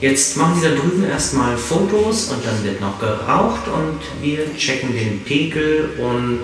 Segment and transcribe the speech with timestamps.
[0.00, 4.92] Jetzt machen Sie da drüben erstmal Fotos und dann wird noch geraucht und wir checken
[4.94, 6.40] den Pegel und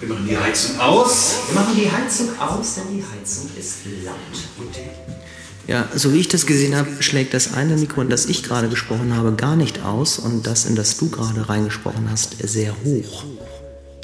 [0.00, 1.36] Wir machen die Heizung aus.
[1.48, 4.14] wir machen die Heizung aus, denn die Heizung ist laut.
[5.66, 8.68] Ja, so wie ich das gesehen habe, schlägt das eine Mikro, in das ich gerade
[8.68, 13.24] gesprochen habe, gar nicht aus und das, in das du gerade reingesprochen hast, sehr hoch.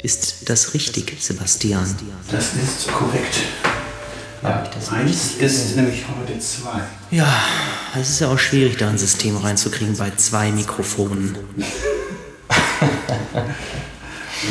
[0.01, 1.95] Ist das richtig, Sebastian?
[2.31, 3.35] Das ist korrekt.
[4.43, 6.81] Ja, das eins ist nämlich heute zwei.
[7.11, 7.27] Ja,
[7.99, 11.37] es ist ja auch schwierig, da ein System reinzukriegen bei zwei Mikrofonen.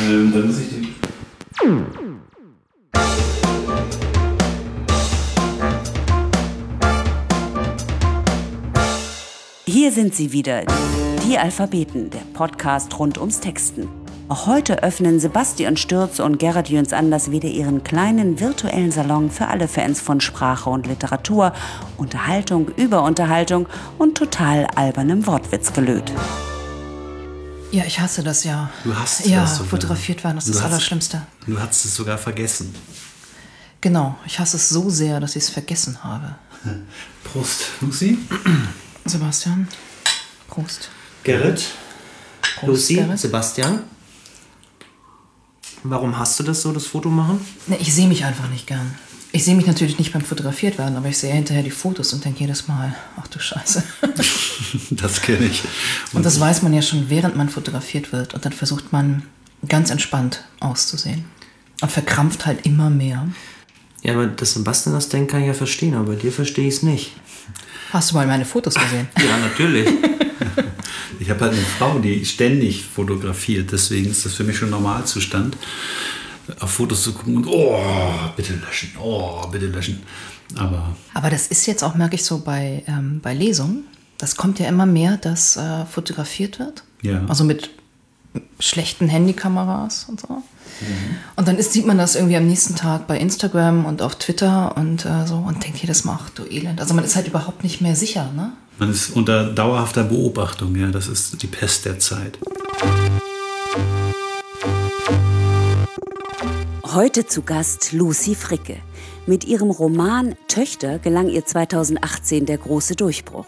[0.01, 0.93] Ähm, dann muss ich die.
[9.65, 10.65] Hier sind sie wieder,
[11.25, 13.87] die Alphabeten, der Podcast rund ums Texten.
[14.29, 19.47] Auch heute öffnen Sebastian Stürz und Gerhard Jöns Anders wieder ihren kleinen virtuellen Salon für
[19.47, 21.53] alle Fans von Sprache und Literatur,
[21.95, 26.11] Unterhaltung über Unterhaltung und total albernem Wortwitzgelöt.
[27.71, 28.69] Ja, ich hasse das ja.
[28.83, 29.69] Du hast Ja, das sogar.
[29.69, 31.21] fotografiert werden, das ist das Allerschlimmste.
[31.45, 32.75] Du hast es sogar vergessen.
[33.79, 36.35] Genau, ich hasse es so sehr, dass ich es vergessen habe.
[37.23, 38.17] Prost, Lucy.
[39.05, 39.69] Sebastian,
[40.49, 40.89] Prost.
[41.23, 41.63] Gerrit.
[42.41, 43.19] Prost, Lucy, Gerrit.
[43.19, 43.83] Sebastian?
[45.83, 47.39] Warum hast du das so, das Foto machen?
[47.67, 48.95] Ne, ich sehe mich einfach nicht gern.
[49.31, 52.23] Ich sehe mich natürlich nicht beim fotografiert werden, aber ich sehe hinterher die Fotos und
[52.23, 53.83] denke jedes Mal, ach du Scheiße.
[54.89, 55.63] Das kenne ich.
[56.13, 58.33] Und das weiß man ja schon, während man fotografiert wird.
[58.33, 59.23] Und dann versucht man
[59.67, 61.25] ganz entspannt auszusehen.
[61.81, 63.27] Und verkrampft halt immer mehr.
[64.01, 66.75] Ja, aber dass Sebastian das denkt, kann ich ja verstehen, aber bei dir verstehe ich
[66.75, 67.11] es nicht.
[67.91, 69.07] Hast du mal meine Fotos gesehen?
[69.19, 69.87] Ja, natürlich.
[71.27, 73.73] Ich habe halt eine Frau, die ständig fotografiert.
[73.73, 75.57] Deswegen ist das für mich schon Normalzustand,
[76.61, 77.77] auf Fotos zu gucken und oh,
[78.37, 80.03] bitte löschen, oh, bitte löschen.
[80.55, 83.83] Aber Aber das ist jetzt auch, merke ich so bei, ähm, bei Lesungen.
[84.17, 86.85] Das kommt ja immer mehr, dass äh, fotografiert wird.
[87.01, 87.25] Ja.
[87.27, 87.71] Also mit
[88.61, 90.29] schlechten Handykameras und so.
[90.29, 91.17] Mhm.
[91.35, 94.77] Und dann ist, sieht man das irgendwie am nächsten Tag bei Instagram und auf Twitter
[94.77, 96.79] und äh, so und denkt jedes Mal, ach du Elend.
[96.79, 98.53] Also man ist halt überhaupt nicht mehr sicher, ne?
[98.79, 100.75] Man ist unter dauerhafter Beobachtung.
[100.75, 102.37] Ja, das ist die Pest der Zeit.
[106.83, 108.77] Heute zu Gast Lucy Fricke.
[109.27, 113.45] Mit ihrem Roman Töchter gelang ihr 2018 der große Durchbruch.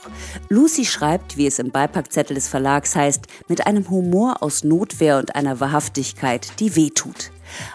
[0.49, 5.35] Lucy schreibt, wie es im Beipackzettel des Verlags heißt, mit einem Humor aus Notwehr und
[5.35, 7.31] einer Wahrhaftigkeit, die wehtut.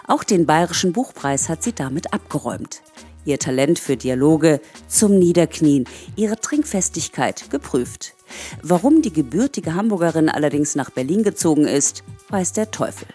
[0.07, 2.81] Auch den Bayerischen Buchpreis hat sie damit abgeräumt.
[3.25, 8.13] Ihr Talent für Dialoge zum Niederknien, ihre Trinkfestigkeit geprüft.
[8.61, 13.07] Warum die gebürtige Hamburgerin allerdings nach Berlin gezogen ist, weiß der Teufel.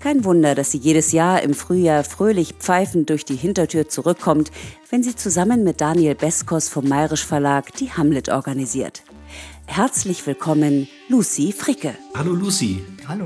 [0.00, 4.52] Kein Wunder, dass sie jedes Jahr im Frühjahr fröhlich pfeifend durch die Hintertür zurückkommt,
[4.90, 9.02] wenn sie zusammen mit Daniel Beskos vom Mayrisch Verlag die Hamlet organisiert.
[9.66, 11.94] Herzlich willkommen, Lucy Fricke.
[12.14, 12.84] Hallo Lucy.
[13.08, 13.24] Hallo.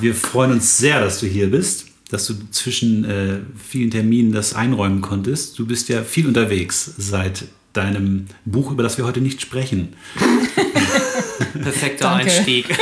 [0.00, 4.54] Wir freuen uns sehr, dass du hier bist, dass du zwischen äh, vielen Terminen das
[4.54, 5.58] einräumen konntest.
[5.58, 9.94] Du bist ja viel unterwegs seit deinem Buch, über das wir heute nicht sprechen.
[11.62, 12.30] Perfekter Danke.
[12.30, 12.66] Einstieg.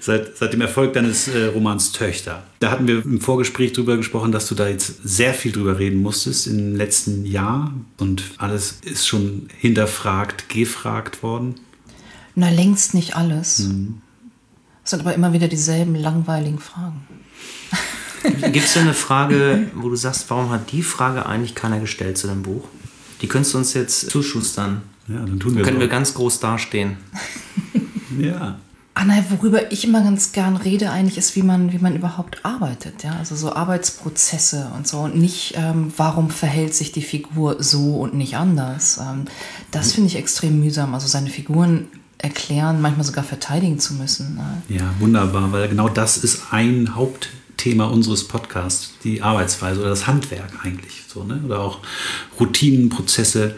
[0.00, 2.44] Seit, seit dem Erfolg deines äh, Romans Töchter.
[2.60, 6.00] Da hatten wir im Vorgespräch drüber gesprochen, dass du da jetzt sehr viel drüber reden
[6.00, 11.56] musstest im letzten Jahr und alles ist schon hinterfragt, gefragt worden.
[12.36, 13.58] Na, längst nicht alles.
[13.58, 17.06] Es sind aber immer wieder dieselben langweiligen Fragen.
[18.52, 22.18] Gibt es denn eine Frage, wo du sagst, warum hat die Frage eigentlich keiner gestellt
[22.18, 22.64] zu dem Buch?
[23.22, 24.82] Die könntest du uns jetzt zuschustern.
[25.08, 25.80] Ja, dann tun wir Können so.
[25.80, 26.96] wir ganz groß dastehen.
[28.18, 28.56] Ja.
[28.94, 32.44] Ah nein, worüber ich immer ganz gern rede eigentlich ist, wie man, wie man überhaupt
[32.44, 33.04] arbeitet.
[33.04, 33.12] Ja?
[33.16, 38.14] Also so Arbeitsprozesse und so und nicht, ähm, warum verhält sich die Figur so und
[38.14, 38.98] nicht anders.
[38.98, 39.26] Ähm,
[39.70, 40.94] das finde ich extrem mühsam.
[40.94, 41.86] Also seine Figuren
[42.18, 44.34] erklären, manchmal sogar verteidigen zu müssen.
[44.34, 44.62] Ne?
[44.68, 46.96] Ja, wunderbar, weil genau das ist ein
[47.58, 51.02] Hauptthema unseres Podcasts, die Arbeitsweise oder das Handwerk eigentlich.
[51.12, 51.42] So, ne?
[51.44, 51.80] Oder auch
[52.38, 53.56] Routinen, Prozesse.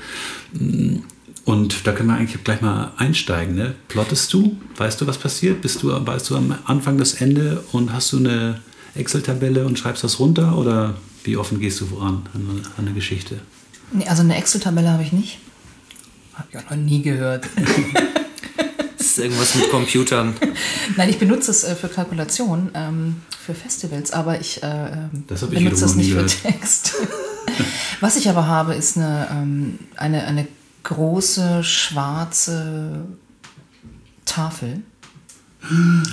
[1.45, 3.55] Und da können wir eigentlich gleich mal einsteigen.
[3.55, 3.75] Ne?
[3.89, 4.57] Plottest du?
[4.77, 5.61] Weißt du, was passiert?
[5.61, 8.63] Bist du, weißt du am Anfang das Ende und hast du eine
[8.95, 10.57] Excel-Tabelle und schreibst das runter?
[10.57, 10.95] Oder
[11.25, 13.41] wie offen gehst du voran an, an eine Geschichte?
[13.93, 15.41] Nee, also eine Excel-Tabelle habe ich nicht.
[16.33, 17.47] Habe ich auch noch nie gehört.
[19.11, 20.35] Ist irgendwas mit Computern.
[20.97, 25.45] Nein, ich benutze es äh, für Kalkulation, ähm, für Festivals, aber ich äh, ähm, Das
[25.51, 26.95] benutze es nicht für Text.
[28.01, 30.47] Was ich aber habe, ist eine, ähm, eine, eine
[30.85, 33.05] große schwarze
[34.27, 34.81] Tafel.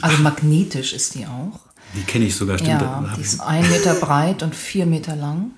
[0.02, 1.60] Also magnetisch ist die auch.
[1.96, 2.82] Die kenne ich sogar, stimmt.
[2.82, 5.52] Ja, die ist ein Meter breit und vier Meter lang.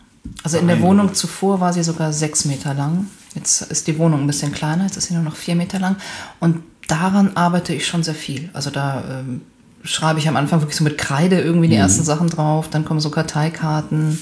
[0.44, 3.08] Also in der Wohnung zuvor war sie sogar sechs Meter lang.
[3.34, 5.96] Jetzt ist die Wohnung ein bisschen kleiner, jetzt ist sie nur noch vier Meter lang.
[6.42, 8.50] Und daran arbeite ich schon sehr viel.
[8.54, 9.42] Also da ähm,
[9.84, 13.00] schreibe ich am Anfang wirklich so mit Kreide irgendwie die ersten Sachen drauf, dann kommen
[13.00, 14.20] so Karteikarten.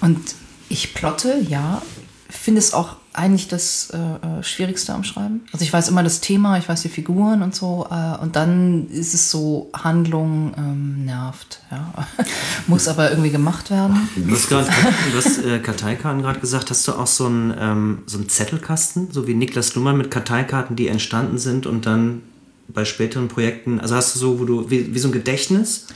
[0.00, 0.34] Und
[0.68, 1.82] ich plotte, ja,
[2.28, 5.42] finde es auch eigentlich das äh, äh, Schwierigste am Schreiben.
[5.52, 8.88] Also ich weiß immer das Thema, ich weiß die Figuren und so, äh, und dann
[8.88, 11.92] ist es so, Handlung ähm, nervt, ja.
[12.66, 14.08] Muss aber irgendwie gemacht werden.
[14.16, 16.70] Du hast, grad, du äh, Karteikarten gerade gesagt.
[16.70, 20.74] Hast du auch so einen, ähm, so einen Zettelkasten, so wie Niklas Luhmann mit Karteikarten,
[20.76, 22.22] die entstanden sind und dann
[22.68, 25.86] bei späteren Projekten, also hast du so, wo du, wie, wie so ein Gedächtnis?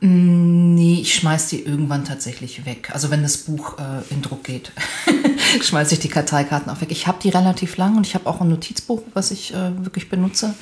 [0.00, 2.90] Nee, ich schmeiß die irgendwann tatsächlich weg.
[2.92, 4.72] Also wenn das Buch äh, in Druck geht,
[5.62, 6.90] schmeiße ich die Karteikarten auch weg.
[6.90, 10.10] Ich habe die relativ lang und ich habe auch ein Notizbuch, was ich äh, wirklich
[10.10, 10.54] benutze.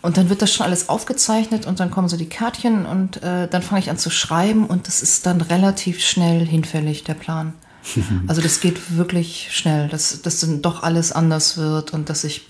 [0.00, 3.48] Und dann wird das schon alles aufgezeichnet und dann kommen so die Kärtchen und äh,
[3.48, 7.54] dann fange ich an zu schreiben und das ist dann relativ schnell hinfällig, der Plan.
[8.26, 12.46] Also das geht wirklich schnell, dass das dann doch alles anders wird und dass ich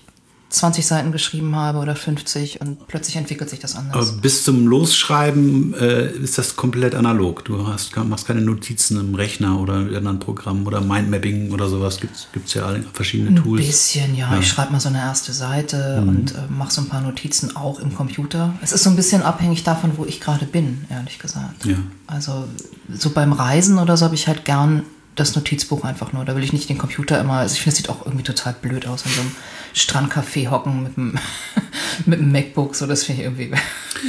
[0.49, 4.09] 20 Seiten geschrieben habe oder 50 und plötzlich entwickelt sich das anders.
[4.09, 7.45] Aber bis zum Losschreiben äh, ist das komplett analog.
[7.45, 11.99] Du hast, machst keine Notizen im Rechner oder in anderen Programmen oder Mindmapping oder sowas.
[11.99, 12.15] Gibt
[12.47, 13.65] es ja alle verschiedene Ein Tools.
[13.65, 14.37] bisschen, ja.
[14.39, 17.79] Ich schreibe mal so eine erste Seite und äh, mache so ein paar Notizen auch
[17.79, 18.55] im Computer.
[18.61, 21.65] Es ist so ein bisschen abhängig davon, wo ich gerade bin, ehrlich gesagt.
[21.65, 21.77] Ja.
[22.07, 22.47] Also
[22.91, 24.83] so beim Reisen oder so habe ich halt gern
[25.19, 26.25] das Notizbuch einfach nur.
[26.25, 27.33] Da will ich nicht den Computer immer.
[27.33, 29.31] Also ich finde, es sieht auch irgendwie total blöd aus, in so einem
[29.75, 31.17] Strandcafé hocken mit dem,
[32.05, 32.75] mit dem MacBook.
[32.75, 33.51] So, das finde ich irgendwie.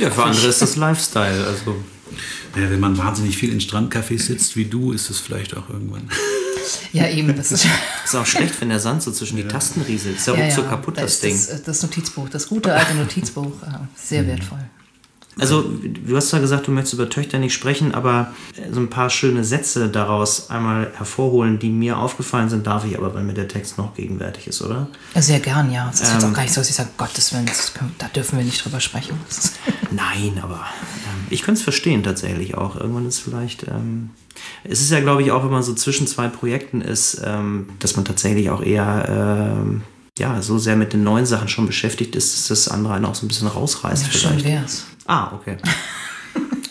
[0.01, 1.47] Ja, für andere ist das Lifestyle.
[1.47, 1.77] Also
[2.57, 6.09] Ja, wenn man wahnsinnig viel in Strandcafés sitzt wie du, ist es vielleicht auch irgendwann.
[6.93, 7.37] Ja, eben.
[7.37, 7.67] Das ist,
[8.05, 10.17] ist auch schlecht, wenn der Sand so zwischen die Tasten rieselt.
[10.17, 11.35] Ist ja, ja, ruckzuck ja, kaputt, da das ist Ding.
[11.35, 14.59] Das, das Notizbuch, das gute alte Notizbuch, äh, sehr wertvoll.
[15.41, 18.33] Also, du hast zwar gesagt, du möchtest über Töchter nicht sprechen, aber
[18.73, 23.15] so ein paar schöne Sätze daraus einmal hervorholen, die mir aufgefallen sind, darf ich aber,
[23.15, 24.89] weil mir der Text noch gegenwärtig ist, oder?
[25.17, 25.91] Sehr gern, ja.
[25.93, 26.31] Es ist jetzt Ähm.
[26.31, 28.81] auch gar nicht so, dass ich sage, Gottes Willen, können, da dürfen wir nicht drüber
[28.81, 29.19] sprechen.
[29.91, 32.77] Nein, aber ähm, ich könnte es verstehen tatsächlich auch.
[32.77, 33.67] Irgendwann ist vielleicht.
[33.69, 34.11] Ähm,
[34.65, 37.97] es ist ja, glaube ich, auch, wenn man so zwischen zwei Projekten ist, ähm, dass
[37.97, 39.83] man tatsächlich auch eher ähm,
[40.19, 43.15] ja, so sehr mit den neuen Sachen schon beschäftigt ist, dass das andere einen auch
[43.15, 44.07] so ein bisschen rausreißt.
[44.07, 44.45] ja, schön vielleicht.
[44.47, 44.87] wär's.
[45.07, 45.57] Ah, okay.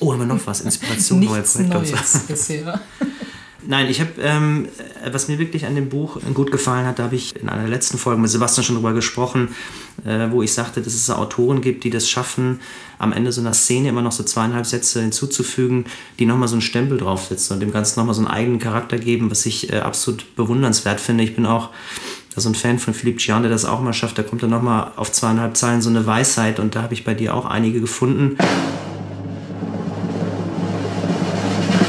[0.02, 0.62] Oh, haben wir noch was?
[0.62, 1.78] Inspiration, neue Nichts Projekte.
[1.78, 1.94] und so.
[1.94, 2.80] Neues bisher.
[3.68, 4.70] Nein, ich habe, ähm,
[5.04, 7.68] äh, was mir wirklich an dem Buch gut gefallen hat, da habe ich in einer
[7.68, 9.50] letzten Folge mit Sebastian schon drüber gesprochen,
[10.06, 12.62] äh, wo ich sagte, dass es Autoren gibt, die das schaffen,
[12.98, 15.86] am Ende so einer Szene immer noch so zweieinhalb Sätze hinzuzufügen,
[16.18, 19.30] die nochmal so einen Stempel draufsetzen und dem Ganzen nochmal so einen eigenen Charakter geben,
[19.30, 21.26] was ich äh, absolut bewundernswert finde.
[21.26, 21.70] Ich bin auch
[22.36, 24.18] so ein Fan von Philipp Gian, der das auch mal schafft.
[24.18, 27.14] Da kommt dann nochmal auf zweieinhalb Zeilen so eine Weisheit und da habe ich bei
[27.14, 28.38] dir auch einige gefunden.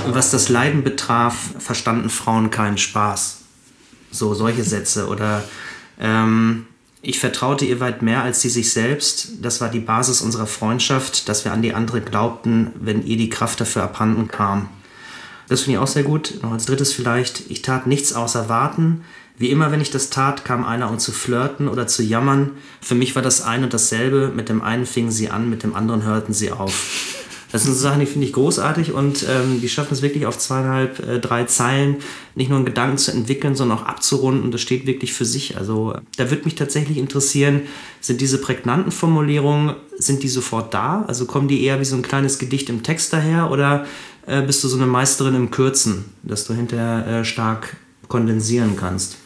[0.07, 3.39] Was das Leiden betraf, verstanden Frauen keinen Spaß.
[4.11, 5.07] So solche Sätze.
[5.09, 5.45] Oder
[6.01, 6.67] ähm,
[7.03, 9.29] ich vertraute ihr weit mehr als sie sich selbst.
[9.41, 13.31] Das war die Basis unserer Freundschaft, dass wir an die andere glaubten, wenn ihr die
[13.31, 14.69] Kraft dafür abhanden kam.
[15.51, 16.39] Das finde ich auch sehr gut.
[16.43, 19.03] Noch als drittes vielleicht, ich tat nichts außer warten.
[19.37, 22.53] Wie immer, wenn ich das tat, kam einer, um zu flirten oder zu jammern.
[22.81, 24.31] Für mich war das ein und dasselbe.
[24.33, 27.20] Mit dem einen fingen sie an, mit dem anderen hörten sie auf.
[27.53, 30.39] Das sind so Sachen, die finde ich großartig und ähm, die schaffen es wirklich auf
[30.39, 31.97] zweieinhalb, äh, drei Zeilen
[32.35, 34.51] nicht nur einen Gedanken zu entwickeln, sondern auch abzurunden.
[34.51, 35.57] Das steht wirklich für sich.
[35.57, 37.63] Also da würde mich tatsächlich interessieren,
[38.01, 41.05] sind diese prägnanten Formulierungen, sind die sofort da?
[41.09, 43.85] Also kommen die eher wie so ein kleines Gedicht im Text daher oder
[44.27, 47.77] äh, bist du so eine Meisterin im Kürzen, dass du hinterher äh, stark
[48.09, 49.17] kondensieren kannst?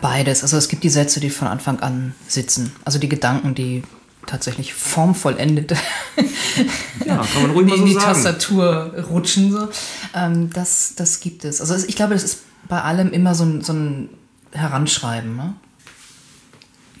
[0.00, 0.42] Beides.
[0.42, 2.72] Also es gibt die Sätze, die von Anfang an sitzen.
[2.84, 3.82] Also die Gedanken, die
[4.26, 5.74] tatsächlich formvollendet
[7.06, 8.06] Ja, kann man ruhig mal in so die sagen.
[8.06, 9.52] Tastatur rutschen.
[9.52, 9.68] So.
[10.14, 11.60] Ähm, das, das gibt es.
[11.60, 14.08] Also ich glaube, das ist bei allem immer so ein, so ein
[14.52, 15.36] Heranschreiben.
[15.36, 15.54] Ne?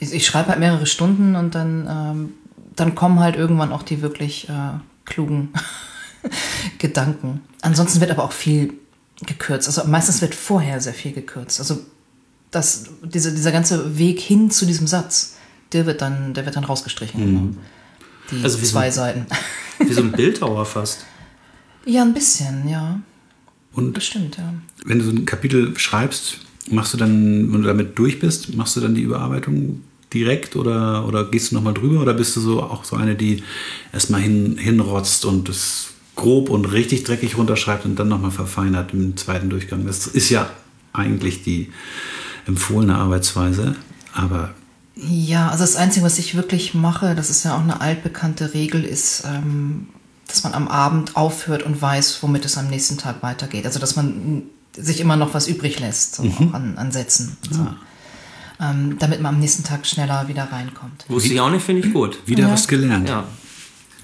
[0.00, 2.34] Ich, ich schreibe halt mehrere Stunden und dann, ähm,
[2.76, 5.52] dann kommen halt irgendwann auch die wirklich äh, klugen
[6.78, 7.42] Gedanken.
[7.62, 8.74] Ansonsten wird aber auch viel
[9.24, 9.68] gekürzt.
[9.68, 11.60] Also meistens wird vorher sehr viel gekürzt.
[11.60, 11.78] Also
[12.50, 15.33] das, diese, dieser ganze Weg hin zu diesem Satz,
[15.74, 17.58] der wird dann, der wird dann rausgestrichen.
[18.30, 19.26] Die Also wie so- zwei Seiten.
[19.78, 21.04] Wie so ein Bildhauer fast.
[21.84, 23.00] Ja, ein bisschen, ja.
[23.74, 24.54] Und Bestimmt, ja.
[24.86, 26.38] wenn du so ein Kapitel schreibst,
[26.70, 29.82] machst du dann, wenn du damit durch bist, machst du dann die Überarbeitung
[30.14, 33.42] direkt oder, oder gehst du nochmal drüber oder bist du so auch so eine, die
[33.92, 39.16] erstmal hin, hinrotzt und es grob und richtig dreckig runterschreibt und dann nochmal verfeinert im
[39.16, 39.84] zweiten Durchgang?
[39.84, 40.48] Das ist ja
[40.92, 41.70] eigentlich die
[42.46, 43.74] empfohlene Arbeitsweise,
[44.12, 44.54] aber
[44.96, 48.84] Ja, also das Einzige, was ich wirklich mache, das ist ja auch eine altbekannte Regel,
[48.84, 49.88] ist, ähm,
[50.28, 53.66] dass man am Abend aufhört und weiß, womit es am nächsten Tag weitergeht.
[53.66, 54.42] Also dass man
[54.76, 57.36] sich immer noch was übrig lässt, so auch an, an Sätzen.
[57.48, 57.68] und So.
[58.60, 61.04] ähm, damit man am nächsten Tag schneller wieder reinkommt.
[61.08, 62.18] Wusste ich auch nicht, finde ich gut.
[62.26, 63.08] Wieder was gelernt.
[63.08, 63.24] Ja.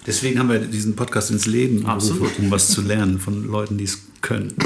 [0.07, 3.85] Deswegen haben wir diesen Podcast ins Leben gerufen, um was zu lernen von Leuten, die
[3.85, 4.55] es können.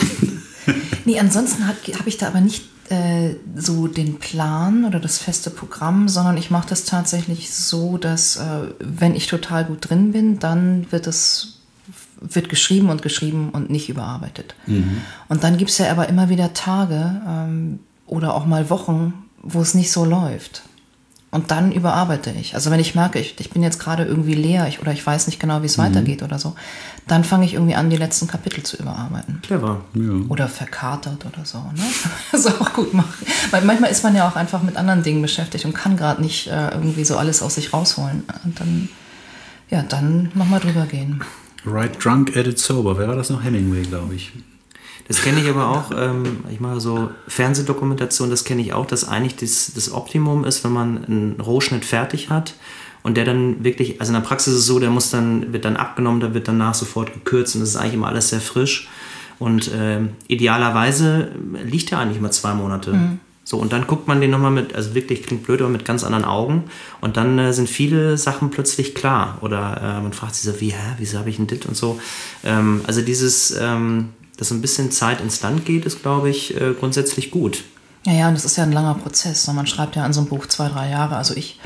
[1.06, 1.76] Nee, ansonsten habe
[2.06, 6.68] ich da aber nicht äh, so den Plan oder das feste Programm, sondern ich mache
[6.68, 11.60] das tatsächlich so, dass äh, wenn ich total gut drin bin, dann wird es
[12.20, 14.54] wird geschrieben und geschrieben und nicht überarbeitet.
[15.28, 19.12] Und dann gibt es ja aber immer wieder Tage ähm, oder auch mal Wochen,
[19.42, 20.62] wo es nicht so läuft.
[21.34, 22.54] Und dann überarbeite ich.
[22.54, 25.26] Also wenn ich merke, ich, ich bin jetzt gerade irgendwie leer ich, oder ich weiß
[25.26, 26.54] nicht genau, wie es weitergeht oder so,
[27.08, 29.40] dann fange ich irgendwie an, die letzten Kapitel zu überarbeiten.
[29.42, 29.80] Clever.
[30.28, 31.58] Oder verkatert oder so.
[31.58, 31.82] Ne?
[32.30, 33.26] Das ist auch gut machen.
[33.50, 36.46] Weil manchmal ist man ja auch einfach mit anderen Dingen beschäftigt und kann gerade nicht
[36.46, 38.22] äh, irgendwie so alles aus sich rausholen.
[38.44, 38.88] Und dann,
[39.70, 41.20] ja, dann nochmal drüber gehen.
[41.66, 42.96] Right Drunk, Edit Sober.
[42.96, 43.42] Wer war das noch?
[43.42, 44.30] Hemingway, glaube ich.
[45.06, 49.06] Das kenne ich aber auch, ähm, ich mache so Fernsehdokumentation, das kenne ich auch, dass
[49.06, 52.54] eigentlich das, das Optimum ist, wenn man einen Rohschnitt fertig hat
[53.02, 55.66] und der dann wirklich, also in der Praxis ist es so, der muss dann, wird
[55.66, 58.88] dann abgenommen, der wird danach sofort gekürzt und das ist eigentlich immer alles sehr frisch.
[59.38, 61.32] Und ähm, idealerweise
[61.64, 62.92] liegt der eigentlich immer zwei Monate.
[63.46, 66.02] So, und dann guckt man den nochmal mit, also wirklich klingt blöd, aber mit ganz
[66.02, 66.64] anderen Augen.
[67.02, 69.38] Und dann äh, sind viele Sachen plötzlich klar.
[69.42, 72.00] Oder äh, man fragt sich so, wie, hä, wieso habe ich ein Dit und so.
[72.42, 76.54] Ähm, also dieses, ähm, dass so ein bisschen Zeit ins Land geht, ist, glaube ich,
[76.60, 77.64] äh, grundsätzlich gut.
[78.06, 79.46] Ja, ja, und das ist ja ein langer Prozess.
[79.48, 79.54] ne?
[79.54, 81.16] Man schreibt ja an so einem Buch zwei, drei Jahre.
[81.16, 81.58] Also ich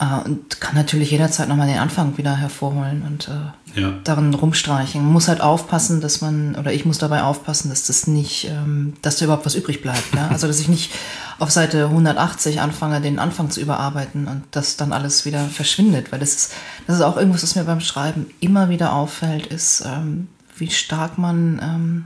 [0.00, 3.94] äh, und kann natürlich jederzeit nochmal den Anfang wieder hervorholen und äh, Ja.
[4.04, 5.02] darin rumstreichen.
[5.02, 8.94] Man muss halt aufpassen, dass man, oder ich muss dabei aufpassen, dass das nicht, ähm,
[9.02, 10.14] dass da überhaupt was übrig bleibt.
[10.14, 10.28] Ne?
[10.30, 10.92] Also dass ich nicht
[11.38, 16.12] auf Seite 180 anfange, den Anfang zu überarbeiten und das dann alles wieder verschwindet.
[16.12, 16.52] Weil das ist,
[16.86, 21.18] das ist auch irgendwas, was mir beim Schreiben immer wieder auffällt, ist, ähm, wie stark
[21.18, 22.04] man, ähm,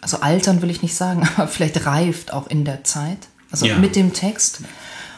[0.00, 3.18] also altern will ich nicht sagen, aber vielleicht reift auch in der Zeit.
[3.50, 3.78] Also Ja.
[3.78, 4.60] mit dem Text.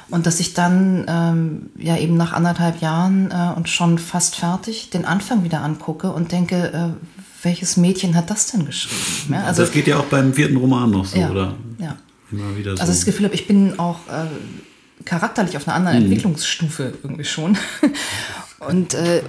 [0.09, 4.91] Und dass ich dann ähm, ja eben nach anderthalb Jahren äh, und schon fast fertig
[4.91, 7.05] den Anfang wieder angucke und denke, äh,
[7.45, 9.33] welches Mädchen hat das denn geschrieben?
[9.35, 11.55] Ja, Also das geht ja auch beim vierten Roman noch so, Ja, oder?
[11.79, 11.97] ja.
[12.33, 12.81] Immer wieder so.
[12.81, 14.27] Also das Gefühl habe, ich bin auch äh,
[15.05, 16.05] charakterlich auf einer anderen Mhm.
[16.07, 17.57] Entwicklungsstufe irgendwie schon.
[18.61, 19.23] Und äh,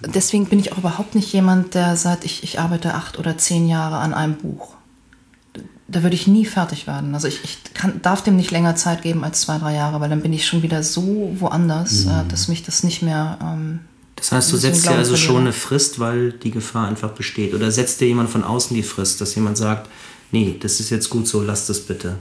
[0.00, 3.68] deswegen bin ich auch überhaupt nicht jemand, der sagt, ich, ich arbeite acht oder zehn
[3.68, 4.74] Jahre an einem Buch.
[5.88, 7.14] Da würde ich nie fertig werden.
[7.14, 10.10] Also ich, ich kann, darf dem nicht länger Zeit geben als zwei, drei Jahre, weil
[10.10, 12.10] dann bin ich schon wieder so woanders, Mhm.
[12.10, 13.38] äh, dass mich das nicht mehr...
[13.40, 13.80] Ähm,
[14.16, 17.54] Das heißt, du setzt dir also schon eine Frist, weil die Gefahr einfach besteht.
[17.54, 19.88] Oder setzt dir jemand von außen die Frist, dass jemand sagt,
[20.32, 22.16] nee, das ist jetzt gut so, lass das bitte.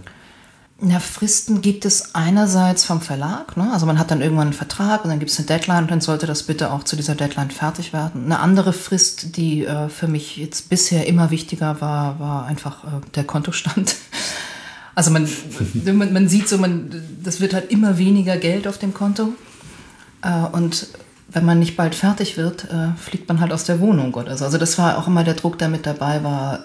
[0.82, 3.55] Ja, Fristen gibt es einerseits vom Verlag.
[3.55, 3.72] Ne?
[3.72, 6.01] Also man hat dann irgendwann einen Vertrag und dann gibt es eine Deadline und dann
[6.01, 8.25] sollte das bitte auch zu dieser Deadline fertig werden.
[8.25, 13.01] Eine andere Frist, die äh, für mich jetzt bisher immer wichtiger war, war einfach äh,
[13.15, 13.96] der Kontostand.
[14.98, 15.27] Also man,
[15.84, 16.89] man, man sieht so, man,
[17.22, 19.34] das wird halt immer weniger Geld auf dem Konto.
[20.22, 20.88] Äh, und
[21.27, 24.46] wenn man nicht bald fertig wird, äh, fliegt man halt aus der Wohnung oder so.
[24.46, 26.62] Also das war auch immer der Druck, der mit dabei war,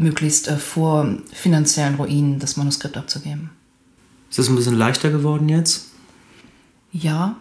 [0.00, 3.50] möglichst äh, vor finanziellen Ruinen das Manuskript abzugeben.
[4.28, 5.88] Ist das ein bisschen leichter geworden jetzt?
[6.92, 7.36] Ja.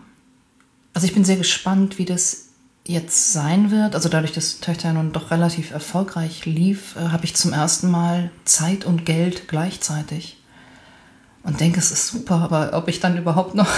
[0.94, 2.50] Also ich bin sehr gespannt, wie das
[2.86, 3.96] jetzt sein wird.
[3.96, 8.32] Also dadurch, dass Töchter nun doch relativ erfolgreich lief, äh, habe ich zum ersten Mal
[8.46, 10.39] Zeit und Geld gleichzeitig.
[11.44, 13.70] Und denke, es ist super, aber ob ich dann überhaupt noch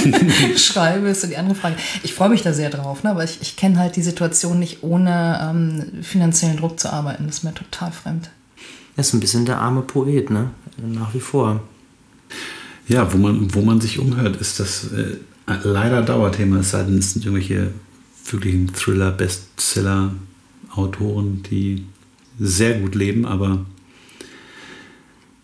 [0.56, 1.76] schreibe, ist so die andere Frage.
[2.02, 3.10] Ich freue mich da sehr drauf, ne?
[3.10, 7.26] aber ich, ich kenne halt die Situation nicht, ohne ähm, finanziellen Druck zu arbeiten.
[7.26, 8.30] Das ist mir total fremd.
[8.96, 10.50] Er ist ein bisschen der arme Poet, ne?
[10.78, 11.62] Nach wie vor.
[12.88, 15.18] Ja, wo man, wo man sich umhört, ist das äh,
[15.62, 17.72] leider Dauerthema, es sei denn, es sind irgendwelche
[18.30, 20.14] wirklichen Thriller, Bestseller,
[20.74, 21.84] Autoren, die
[22.38, 23.64] sehr gut leben, aber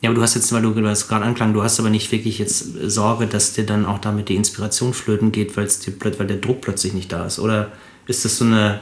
[0.02, 2.38] Ja, aber du hast jetzt, weil du das gerade anklang, du hast aber nicht wirklich
[2.38, 6.26] jetzt Sorge, dass dir dann auch damit die Inspiration flöten geht, weil es dir weil
[6.26, 7.38] der Druck plötzlich nicht da ist.
[7.38, 7.72] Oder
[8.06, 8.80] ist das so eine.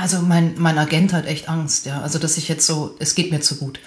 [0.00, 2.02] Also mein, mein Agent hat echt Angst, ja.
[2.02, 3.80] Also dass ich jetzt so, es geht mir zu gut.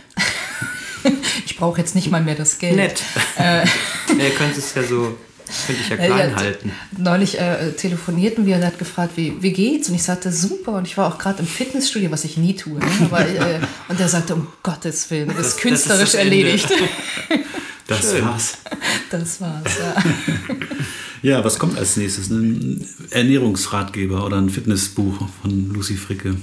[1.46, 2.75] ich brauche jetzt nicht mal mehr das Geld.
[2.75, 3.03] Nett.
[3.38, 3.65] er
[4.36, 5.15] könnte es ja so,
[5.68, 6.72] könnte ich ja Äh, klein ja, halten.
[6.98, 9.89] Neulich äh, telefonierten wir und er hat gefragt, wie, wie geht's?
[9.89, 10.74] Und ich sagte, super.
[10.74, 12.79] Und ich war auch gerade im Fitnessstudio, was ich nie tue.
[12.79, 12.86] Ne?
[13.06, 16.36] Aber, äh, und er sagte, um Gottes Willen, du bist Das- das künstlerisch das Ende.
[16.38, 16.70] erledigt.
[17.88, 18.25] das Schön.
[18.25, 18.53] war's.
[19.10, 20.03] Das war's, ja.
[21.22, 22.29] Ja, was kommt als nächstes?
[22.29, 26.36] Ein Ernährungsratgeber oder ein Fitnessbuch von Lucy Fricke?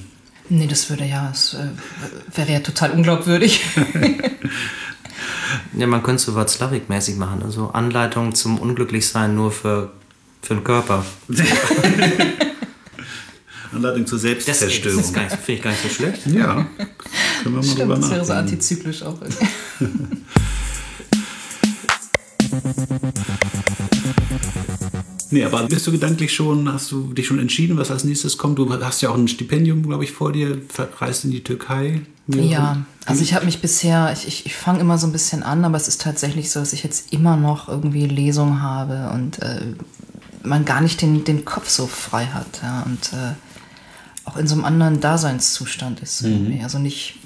[0.51, 3.63] Nee, das würde ja, das äh, wäre ja total unglaubwürdig.
[5.77, 7.43] Ja, man könnte es so Watzlawick-mäßig machen.
[7.45, 9.93] Also Anleitung zum Unglücklichsein nur für,
[10.43, 11.05] für den Körper.
[13.73, 14.99] Anleitung zur Selbstzerstörung.
[14.99, 16.27] Das, das finde ich gar nicht so schlecht.
[16.27, 16.89] Ja, können
[17.45, 18.01] wir mal Stimmt, drüber nachdenken.
[18.01, 19.19] Das wäre so antizyklisch auch.
[25.31, 28.59] Nee, aber bist du gedanklich schon, hast du dich schon entschieden, was als nächstes kommt?
[28.59, 30.63] Du hast ja auch ein Stipendium, glaube ich, vor dir,
[30.99, 32.03] reist in die Türkei.
[32.29, 35.65] Ja, also ich habe mich bisher, ich, ich, ich fange immer so ein bisschen an,
[35.65, 39.75] aber es ist tatsächlich so, dass ich jetzt immer noch irgendwie Lesungen habe und äh,
[40.43, 43.35] man gar nicht den, den Kopf so frei hat ja, und äh,
[44.25, 46.23] auch in so einem anderen Daseinszustand ist.
[46.23, 46.59] Mhm.
[46.63, 47.21] Also nicht,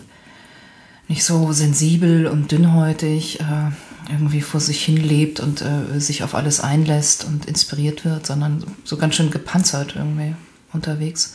[1.08, 3.40] nicht so sensibel und dünnhäutig.
[3.40, 3.70] Äh,
[4.10, 8.64] irgendwie vor sich hin lebt und äh, sich auf alles einlässt und inspiriert wird, sondern
[8.84, 10.34] so ganz schön gepanzert irgendwie
[10.72, 11.34] unterwegs.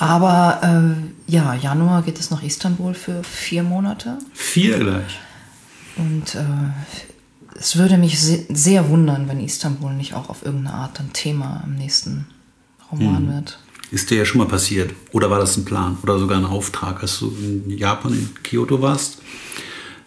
[0.00, 4.16] Aber äh, ja, Januar geht es nach Istanbul für vier Monate.
[4.32, 5.20] Vier gleich.
[5.96, 10.98] Und äh, es würde mich se sehr wundern, wenn Istanbul nicht auch auf irgendeine Art
[11.00, 12.26] ein Thema im nächsten
[12.90, 13.34] Roman hm.
[13.34, 13.58] wird.
[13.90, 14.94] Ist dir ja schon mal passiert?
[15.12, 15.98] Oder war das ein Plan?
[16.02, 19.19] Oder sogar ein Auftrag, als du in Japan, in Kyoto warst?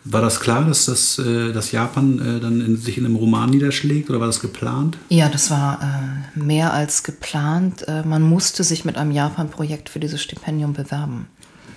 [0.06, 3.50] War das klar, dass, das, äh, dass Japan äh, dann in, sich in einem Roman
[3.50, 4.98] niederschlägt oder war das geplant?
[5.10, 7.86] Ja, das war äh, mehr als geplant.
[8.06, 11.28] Man musste sich mit einem Japan-Projekt für dieses Stipendium bewerben.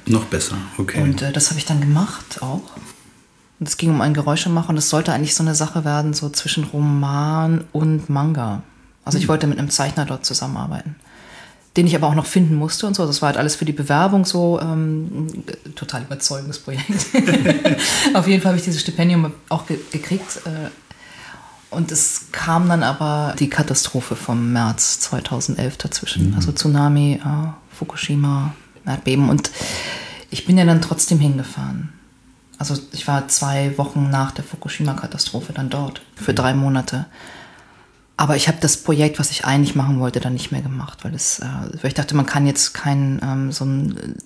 [0.06, 1.02] Noch besser, okay.
[1.02, 2.62] Und das habe ich dann gemacht auch.
[3.59, 6.28] Und es ging um ein Geräuschemacher und es sollte eigentlich so eine Sache werden, so
[6.28, 8.62] zwischen Roman und Manga.
[9.04, 9.28] Also ich hm.
[9.28, 10.97] wollte mit einem Zeichner dort zusammenarbeiten
[11.76, 13.06] den ich aber auch noch finden musste und so.
[13.06, 16.88] Das war halt alles für die Bewerbung so ähm, total überzeugendes Projekt.
[18.14, 20.40] Auf jeden Fall habe ich dieses Stipendium auch ge gekriegt.
[20.47, 20.71] Äh,
[21.71, 26.30] und es kam dann aber die Katastrophe vom März 2011 dazwischen.
[26.30, 26.37] Mhm.
[26.37, 28.54] Also Tsunami, äh, Fukushima,
[28.87, 29.28] Erdbeben.
[29.28, 29.50] Und
[30.30, 31.92] ich bin ja dann trotzdem hingefahren.
[32.59, 37.06] Also ich war zwei Wochen nach der Fukushima-Katastrophe dann dort für drei Monate.
[38.16, 41.14] Aber ich habe das Projekt, was ich eigentlich machen wollte, dann nicht mehr gemacht, weil,
[41.14, 44.16] es, äh, weil ich dachte, man kann jetzt keinen ähm, so einen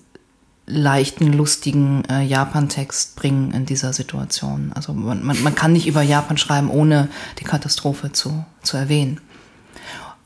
[0.65, 4.71] leichten, lustigen äh, Japan-Text bringen in dieser Situation.
[4.73, 9.19] Also man, man, man kann nicht über Japan schreiben, ohne die Katastrophe zu, zu erwähnen.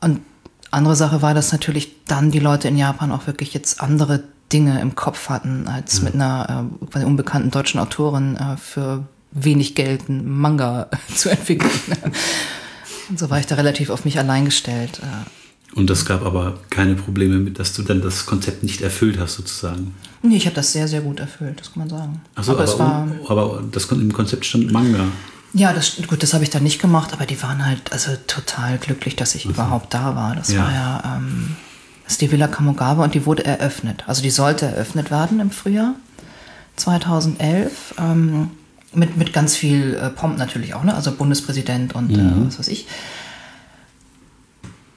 [0.00, 0.20] Und
[0.70, 4.80] andere Sache war, dass natürlich dann die Leute in Japan auch wirklich jetzt andere Dinge
[4.80, 10.28] im Kopf hatten, als mit einer äh, unbekannten deutschen Autorin äh, für wenig Geld einen
[10.28, 11.70] Manga zu entwickeln.
[13.08, 15.00] Und so war ich da relativ auf mich allein gestellt.
[15.02, 15.78] Äh.
[15.78, 19.34] Und das gab aber keine Probleme mit, dass du dann das Konzept nicht erfüllt hast,
[19.34, 19.94] sozusagen.
[20.22, 22.20] Nee, ich habe das sehr, sehr gut erfüllt, das kann man sagen.
[22.34, 25.06] Ach so, aber, aber, war, aber das im Konzept stand Manga.
[25.52, 28.78] Ja, das, gut, das habe ich dann nicht gemacht, aber die waren halt also total
[28.78, 29.54] glücklich, dass ich also.
[29.54, 30.34] überhaupt da war.
[30.34, 30.62] Das ja.
[30.62, 31.56] war ja ähm,
[32.06, 34.04] das ist die Villa Kamogawa und die wurde eröffnet.
[34.06, 35.96] Also die sollte eröffnet werden im Frühjahr
[36.76, 37.94] 2011.
[37.98, 38.50] Ähm,
[38.96, 40.94] mit, mit ganz viel äh, Pomp natürlich auch, ne?
[40.94, 42.42] also Bundespräsident und äh, mhm.
[42.42, 42.86] äh, was weiß ich.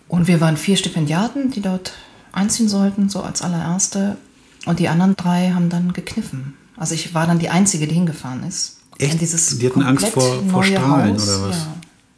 [0.08, 1.94] Und wir waren vier Stipendiaten, die dort
[2.32, 4.18] einziehen sollten, so als allererste.
[4.66, 6.56] Und die anderen drei haben dann gekniffen.
[6.76, 8.78] Also ich war dann die Einzige, die hingefahren ist.
[8.98, 9.22] Echt?
[9.22, 11.28] die hatten Angst vor, vor Strahlen Haus.
[11.28, 11.58] oder was?
[11.58, 11.74] Ja.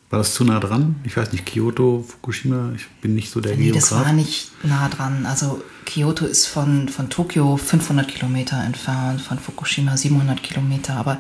[0.10, 0.96] War das zu nah dran?
[1.06, 3.90] Ich weiß nicht, Kyoto, Fukushima, ich bin nicht so der Nee, Geograf.
[3.90, 5.26] das war nicht nah dran.
[5.26, 10.96] Also Kyoto ist von, von Tokio 500 Kilometer entfernt, von Fukushima 700 Kilometer.
[10.98, 11.18] Aber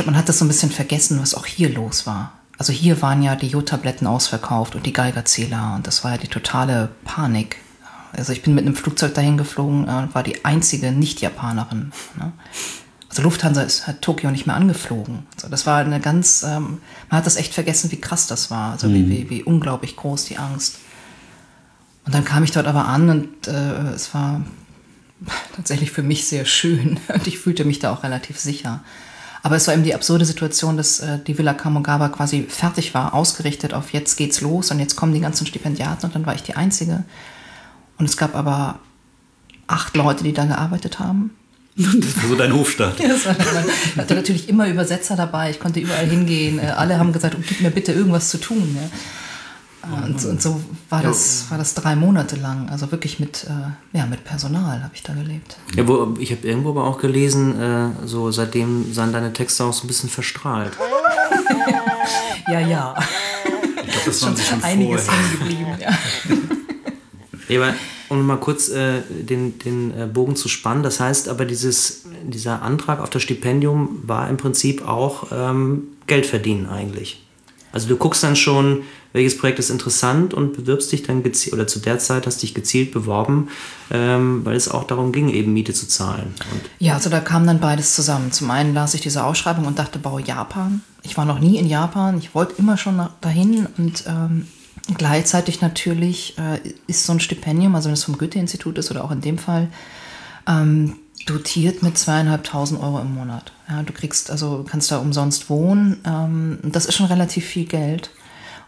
[0.00, 2.32] glaube, man hat das so ein bisschen vergessen, was auch hier los war.
[2.56, 6.28] Also hier waren ja die Jodtabletten ausverkauft und die Geigerzähler und das war ja die
[6.28, 7.56] totale Panik.
[8.12, 11.92] Also ich bin mit einem Flugzeug dahin geflogen, äh, war die einzige Nicht-Japanerin.
[12.18, 12.32] Ne?
[13.08, 15.26] Also Lufthansa ist, hat Tokio nicht mehr angeflogen.
[15.36, 16.78] Also das war eine ganz, ähm,
[17.10, 18.72] man hat das echt vergessen, wie krass das war.
[18.72, 18.94] Also mhm.
[18.94, 20.78] wie, wie, wie, unglaublich groß die Angst.
[22.06, 24.42] Und dann kam ich dort aber an und äh, es war
[25.54, 28.82] tatsächlich für mich sehr schön und ich fühlte mich da auch relativ sicher.
[29.42, 33.14] Aber es war eben die absurde Situation, dass äh, die Villa Kamogawa quasi fertig war,
[33.14, 36.42] ausgerichtet auf jetzt geht's los und jetzt kommen die ganzen Stipendiaten und dann war ich
[36.42, 37.04] die Einzige.
[37.98, 38.80] Und es gab aber
[39.66, 41.30] acht Leute, die da gearbeitet haben.
[41.76, 42.98] Das war so dein Hofstaat.
[43.00, 46.58] ja, das war, ich hatte natürlich immer Übersetzer dabei, ich konnte überall hingehen.
[46.58, 48.74] Äh, alle haben gesagt, oh, gib mir bitte irgendwas zu tun.
[48.74, 48.90] Ne?
[49.82, 52.68] Und, und, so war das, war das drei Monate lang.
[52.68, 55.56] Also wirklich mit, äh, ja, mit Personal habe ich da gelebt.
[55.74, 59.72] Ja, wo, ich habe irgendwo aber auch gelesen, äh, so seitdem seien deine Texte auch
[59.72, 60.72] so ein bisschen verstrahlt.
[62.48, 62.94] ja, ja.
[63.76, 65.66] Ich glaube, das waren schon, schon einiges hängen geblieben.
[65.80, 65.98] Ja.
[67.48, 67.74] ja, aber
[68.10, 72.60] um mal kurz äh, den, den äh, Bogen zu spannen, das heißt aber, dieses, dieser
[72.60, 77.22] Antrag auf das Stipendium war im Prinzip auch ähm, Geld verdienen eigentlich.
[77.72, 81.66] Also du guckst dann schon, welches Projekt ist interessant und bewirbst dich dann gezielt, oder
[81.66, 83.48] zu der Zeit hast dich gezielt beworben,
[83.90, 86.34] ähm, weil es auch darum ging, eben Miete zu zahlen.
[86.52, 88.32] Und ja, also da kam dann beides zusammen.
[88.32, 90.82] Zum einen las ich diese Ausschreibung und dachte, bau Japan.
[91.02, 94.46] Ich war noch nie in Japan, ich wollte immer schon dahin und ähm,
[94.96, 99.10] Gleichzeitig natürlich äh, ist so ein Stipendium, also wenn es vom Goethe-Institut ist oder auch
[99.10, 99.68] in dem Fall,
[100.48, 103.52] ähm, dotiert mit zweieinhalbtausend Euro im Monat.
[103.68, 106.00] Ja, du kriegst, also kannst da umsonst wohnen.
[106.04, 108.10] Ähm, das ist schon relativ viel Geld.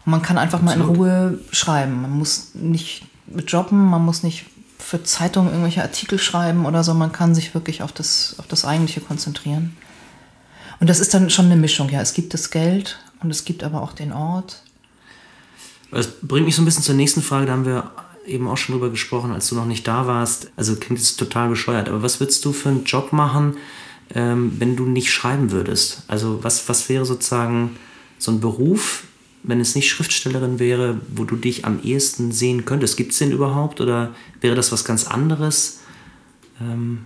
[0.05, 2.01] Und man kann einfach mal in Ruhe schreiben.
[2.01, 3.05] Man muss nicht
[3.47, 4.45] jobben, man muss nicht
[4.77, 6.93] für Zeitungen irgendwelche Artikel schreiben oder so.
[6.93, 9.75] Man kann sich wirklich auf das, auf das Eigentliche konzentrieren.
[10.79, 11.89] Und das ist dann schon eine Mischung.
[11.89, 14.61] Ja, es gibt das Geld und es gibt aber auch den Ort.
[15.91, 17.91] Das bringt mich so ein bisschen zur nächsten Frage, da haben wir
[18.25, 20.51] eben auch schon drüber gesprochen, als du noch nicht da warst.
[20.55, 23.57] Also klingt jetzt total bescheuert, aber was würdest du für einen Job machen,
[24.13, 26.03] ähm, wenn du nicht schreiben würdest?
[26.07, 27.77] Also was, was wäre sozusagen
[28.17, 29.03] so ein Beruf,
[29.43, 32.97] wenn es nicht Schriftstellerin wäre, wo du dich am ehesten sehen könntest?
[32.97, 35.79] Gibt es den überhaupt oder wäre das was ganz anderes?
[36.61, 37.05] Ähm,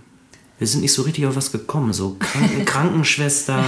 [0.58, 3.64] wir sind nicht so richtig auf was gekommen, so Kranken Krankenschwester,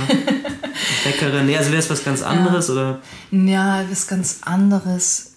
[1.04, 2.74] Bäckerin, nee, also wäre es was ganz anderes ja.
[2.74, 3.02] oder?
[3.30, 5.29] Ja, was ganz anderes.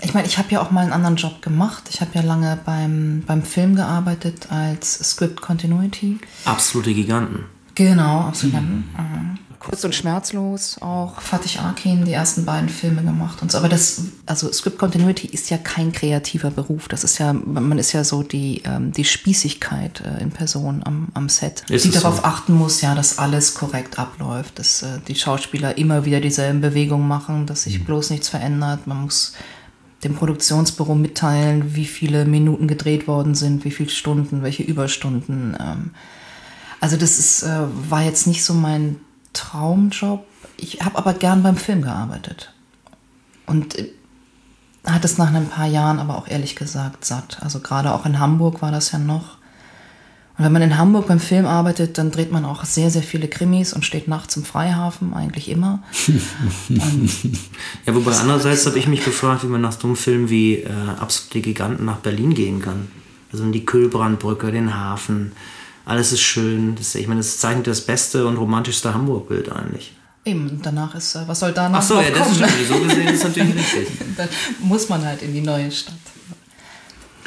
[0.00, 1.84] Ich meine, ich habe ja auch mal einen anderen Job gemacht.
[1.90, 6.18] Ich habe ja lange beim, beim Film gearbeitet als Script Continuity.
[6.44, 7.44] Absolute Giganten.
[7.74, 8.60] Genau, absolut.
[8.60, 8.84] Mhm.
[8.96, 9.38] Mhm.
[9.58, 13.56] Kurz und schmerzlos auch Fatih Akin die ersten beiden Filme gemacht und so.
[13.56, 16.86] Aber das, also Script Continuity ist ja kein kreativer Beruf.
[16.88, 21.08] Das ist ja, man ist ja so die, ähm, die Spießigkeit äh, in Person am,
[21.14, 22.24] am Set, ist die darauf so?
[22.24, 27.08] achten muss, ja, dass alles korrekt abläuft, dass äh, die Schauspieler immer wieder dieselben Bewegungen
[27.08, 27.84] machen, dass sich mhm.
[27.84, 28.86] bloß nichts verändert.
[28.86, 29.32] Man muss
[30.04, 35.56] dem Produktionsbüro mitteilen, wie viele Minuten gedreht worden sind, wie viele Stunden, welche Überstunden.
[35.58, 35.90] Ähm.
[36.80, 39.00] Also das ist, äh, war jetzt nicht so mein
[39.32, 40.24] Traumjob.
[40.56, 42.52] Ich habe aber gern beim Film gearbeitet.
[43.46, 43.90] Und äh,
[44.86, 47.38] hat es nach ein paar Jahren aber auch ehrlich gesagt satt.
[47.42, 49.38] Also gerade auch in Hamburg war das ja noch.
[50.36, 53.28] Und wenn man in Hamburg beim Film arbeitet, dann dreht man auch sehr, sehr viele
[53.28, 55.84] Krimis und steht nachts im Freihafen, eigentlich immer.
[57.86, 60.70] ja, wobei andererseits habe ich mich gefragt, wie man nach so einem Film wie äh,
[60.98, 62.88] Absolute Giganten nach Berlin gehen kann.
[63.30, 65.32] Also in die Kühlbrandbrücke, den Hafen,
[65.84, 66.74] alles ist schön.
[66.74, 69.92] Das, ich meine, das zeichnet das beste und romantischste Hamburg-Bild eigentlich.
[70.24, 72.42] Eben, danach ist, äh, was soll danach Ach so, ja, das kommen?
[72.42, 73.88] Ist so gesehen ist natürlich richtig.
[74.16, 74.28] Dann
[74.60, 75.94] muss man halt in die neue Stadt.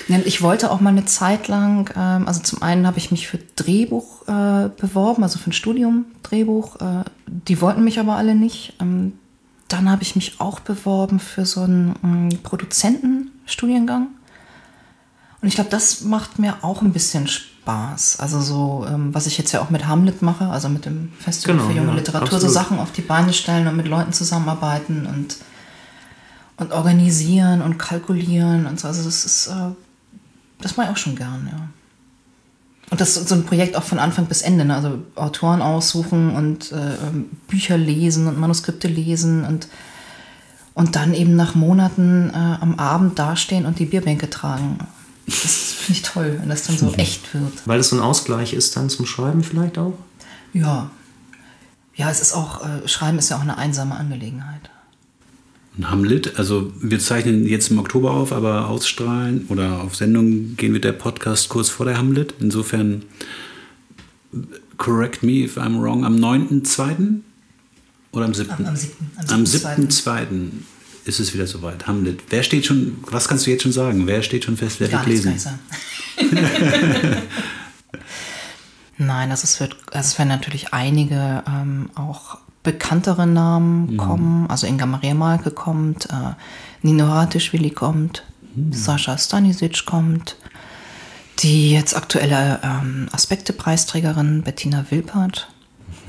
[0.10, 3.40] Ich wollte auch mal eine Zeit lang, ähm, also zum einen habe ich mich für
[3.56, 6.78] Drehbuch äh, beworben, also für ein Studium Drehbuch.
[6.78, 8.74] Äh, die wollten mich aber alle nicht.
[8.80, 9.14] Ähm,
[9.68, 14.08] dann habe ich mich auch beworben für so einen ähm, Produzentenstudiengang.
[15.42, 18.20] Und ich glaube, das macht mir auch ein bisschen Spaß.
[18.20, 21.58] Also so, ähm, was ich jetzt ja auch mit Hamlet mache, also mit dem Festival
[21.58, 22.42] genau, für junge ja, Literatur, absolut.
[22.44, 25.36] so Sachen auf die Beine stellen und mit Leuten zusammenarbeiten und,
[26.56, 28.88] und organisieren und kalkulieren und so.
[28.88, 29.72] Also das ist, äh,
[30.60, 31.68] das mache ich auch schon gern, ja.
[32.90, 34.76] Und das ist so ein Projekt auch von Anfang bis Ende, ne?
[34.76, 39.68] also Autoren aussuchen und äh, ähm, Bücher lesen und Manuskripte lesen und,
[40.74, 44.78] und dann eben nach Monaten äh, am Abend dastehen und die Bierbänke tragen.
[45.26, 47.52] Das finde ich toll, wenn das dann so echt wird.
[47.66, 49.94] Weil es so ein Ausgleich ist dann zum Schreiben vielleicht auch?
[50.54, 50.90] Ja.
[51.96, 54.70] Ja, es ist auch, äh, Schreiben ist ja auch eine einsame Angelegenheit.
[55.84, 60.82] Hamlet, also wir zeichnen jetzt im Oktober auf, aber ausstrahlen oder auf Sendung gehen wir
[60.82, 62.34] der Podcast kurz vor der Hamlet.
[62.40, 63.04] Insofern,
[64.78, 67.20] correct me if I'm wrong, am 9.2.
[68.12, 68.52] oder am 7.?
[68.52, 69.28] Am, am 7.2.
[69.32, 70.36] Am 7.2
[71.06, 71.88] ist es wieder soweit.
[71.88, 72.22] Hamlet.
[72.30, 74.08] Wer steht schon, was kannst du jetzt schon sagen?
[74.08, 75.36] Wer steht schon fest, wer wird lesen?
[78.98, 83.98] Nein, also es, wird, also es werden natürlich einige ähm, auch bekanntere Namen mhm.
[83.98, 84.50] kommen.
[84.50, 86.34] Also Inga Maria Malke kommt, äh,
[86.82, 88.24] Nino Ratischwili kommt,
[88.56, 88.74] mhm.
[88.74, 90.36] Sascha Stanisic kommt,
[91.40, 95.48] die jetzt aktuelle ähm, Aspekte-Preisträgerin Bettina Wilpert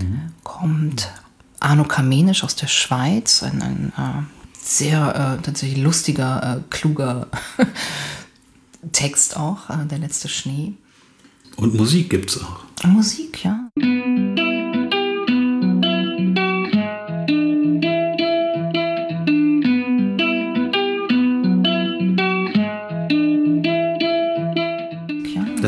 [0.01, 0.33] mhm.
[0.42, 1.12] kommt,
[1.61, 4.23] Arno Kamenisch aus der Schweiz, ein, ein äh,
[4.61, 7.29] sehr äh, tatsächlich lustiger, äh, kluger
[8.90, 10.73] Text auch, äh, Der letzte Schnee.
[11.55, 12.64] Und Musik gibt es auch.
[12.85, 13.68] Musik, ja.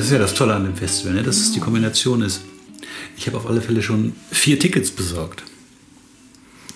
[0.00, 1.22] Das ist ja das Tolle an dem Festival, ne?
[1.22, 2.40] dass es die Kombination ist.
[3.18, 5.42] Ich habe auf alle Fälle schon vier Tickets besorgt.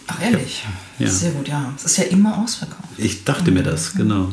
[0.08, 0.62] Ach ehrlich?
[0.98, 1.08] Ja.
[1.08, 1.72] Sehr gut, ja.
[1.74, 2.90] Es ist ja immer ausverkauft.
[2.98, 4.30] Ich dachte mir das, genau.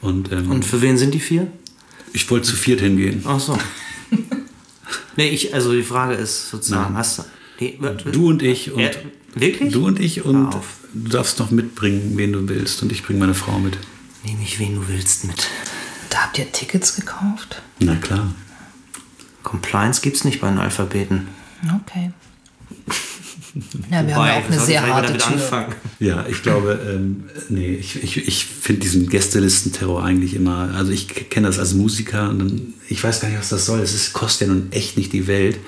[0.00, 1.48] Und, ähm, Und für wen sind die vier?
[2.14, 3.24] Ich wollte zu viert hingehen.
[3.26, 3.58] Ach so.
[5.18, 6.96] nee, ich, also die Frage ist sozusagen, Nein.
[6.96, 7.24] hast du.
[7.60, 7.78] Nee,
[8.10, 8.80] du und ich und.
[8.80, 8.90] Ja,
[9.34, 9.70] wirklich?
[9.70, 10.56] Du und ich und
[10.94, 12.82] du darfst noch mitbringen, wen du willst.
[12.82, 13.76] Und ich bringe meine Frau mit.
[14.24, 15.46] Nehme ich, wen du willst, mit.
[16.10, 17.62] Da habt ihr Tickets gekauft?
[17.80, 18.32] Na klar.
[19.42, 21.28] Compliance gibt es nicht bei den Alphabeten.
[21.82, 22.12] Okay.
[23.90, 25.32] Ja, wir Wobei, haben ja auch eine sehr harte Tür.
[25.32, 25.74] Anfangen.
[25.98, 31.30] Ja, ich glaube, ähm, nee, ich, ich, ich finde diesen Gästelistenterror eigentlich immer, also ich
[31.30, 33.80] kenne das als Musiker und dann, ich weiß gar nicht, was das soll.
[33.80, 35.58] Es ist, kostet ja nun echt nicht die Welt.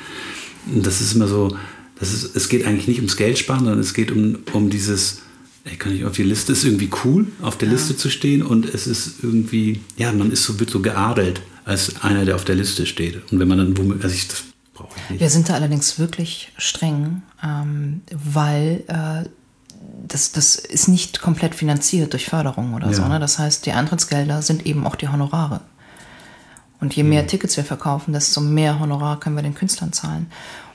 [0.72, 1.56] Und das ist immer so,
[1.98, 5.22] das ist, es geht eigentlich nicht ums Geld sparen, sondern es geht um, um dieses
[5.64, 8.66] ey, kann ich auf die Liste, ist irgendwie cool, auf der Liste zu stehen und
[8.66, 12.54] es ist irgendwie, ja, man ist so, wird so geadelt als einer, der auf der
[12.54, 13.30] Liste steht.
[13.30, 14.42] Und wenn man dann womöglich, also ich, das
[14.74, 15.20] brauche ich nicht.
[15.20, 19.28] Wir sind da allerdings wirklich streng, ähm, weil äh,
[20.08, 23.02] das, das ist nicht komplett finanziert durch Förderung oder so.
[23.02, 23.08] Ja.
[23.08, 23.20] Ne?
[23.20, 25.60] Das heißt, die Eintrittsgelder sind eben auch die Honorare.
[26.80, 27.10] Und je Mhm.
[27.10, 30.26] mehr Tickets wir verkaufen, desto mehr Honorar können wir den Künstlern zahlen.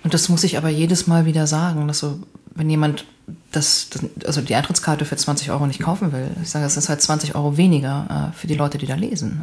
[0.04, 2.20] Und das muss ich aber jedes Mal wieder sagen, dass so,
[2.56, 3.06] wenn jemand
[3.52, 6.90] das, das also die Eintrittskarte für 20 Euro nicht kaufen will, ich sage, das ist
[6.90, 9.42] halt 20 Euro weniger äh, für die Leute, die da lesen.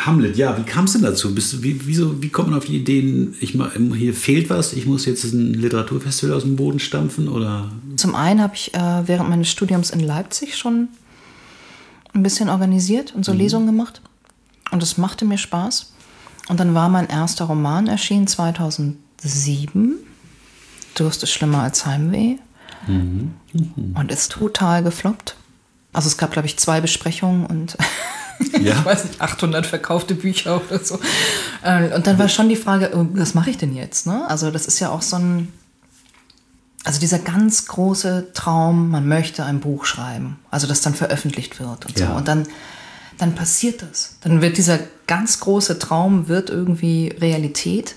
[0.00, 1.34] Hamlet, ja, wie kam es denn dazu?
[1.34, 3.58] Bist wie, wieso, wie kommt man auf die Ideen, ich,
[3.96, 7.70] hier fehlt was, ich muss jetzt ein Literaturfestival aus dem Boden stampfen oder?
[7.96, 10.88] Zum einen habe ich äh, während meines Studiums in Leipzig schon
[12.14, 14.00] ein bisschen organisiert und so Lesungen gemacht.
[14.70, 15.92] Und es machte mir Spaß.
[16.48, 18.28] Und dann war mein erster Roman erschienen
[19.18, 19.94] 2007.
[20.94, 22.36] Durst ist schlimmer als Heimweh.
[22.86, 25.36] Und ist total gefloppt.
[25.92, 27.76] Also es gab, glaube ich, zwei Besprechungen und
[28.60, 28.78] Ja.
[28.78, 31.00] ich weiß nicht, 800 verkaufte Bücher oder so.
[31.64, 34.06] Äh, Und dann war schon die Frage, äh, was mache ich denn jetzt?
[34.06, 34.24] Ne?
[34.30, 35.52] Also das ist ja auch so ein,
[36.84, 41.84] also dieser ganz große Traum, man möchte ein Buch schreiben, also das dann veröffentlicht wird
[41.86, 42.06] und Ja.
[42.10, 42.12] so.
[42.14, 42.46] Und dann,
[43.18, 44.16] dann passiert das.
[44.20, 44.78] Dann wird dieser
[45.08, 47.96] ganz große Traum wird irgendwie Realität.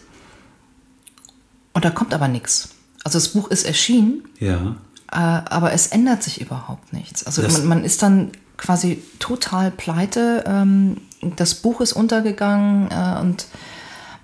[1.73, 2.69] Und da kommt aber nichts.
[3.03, 4.75] Also das Buch ist erschienen, Ja.
[5.11, 7.25] äh, aber es ändert sich überhaupt nichts.
[7.25, 10.43] Also man, man ist dann quasi total pleite.
[10.45, 10.97] Ähm,
[11.37, 13.47] das Buch ist untergegangen äh, und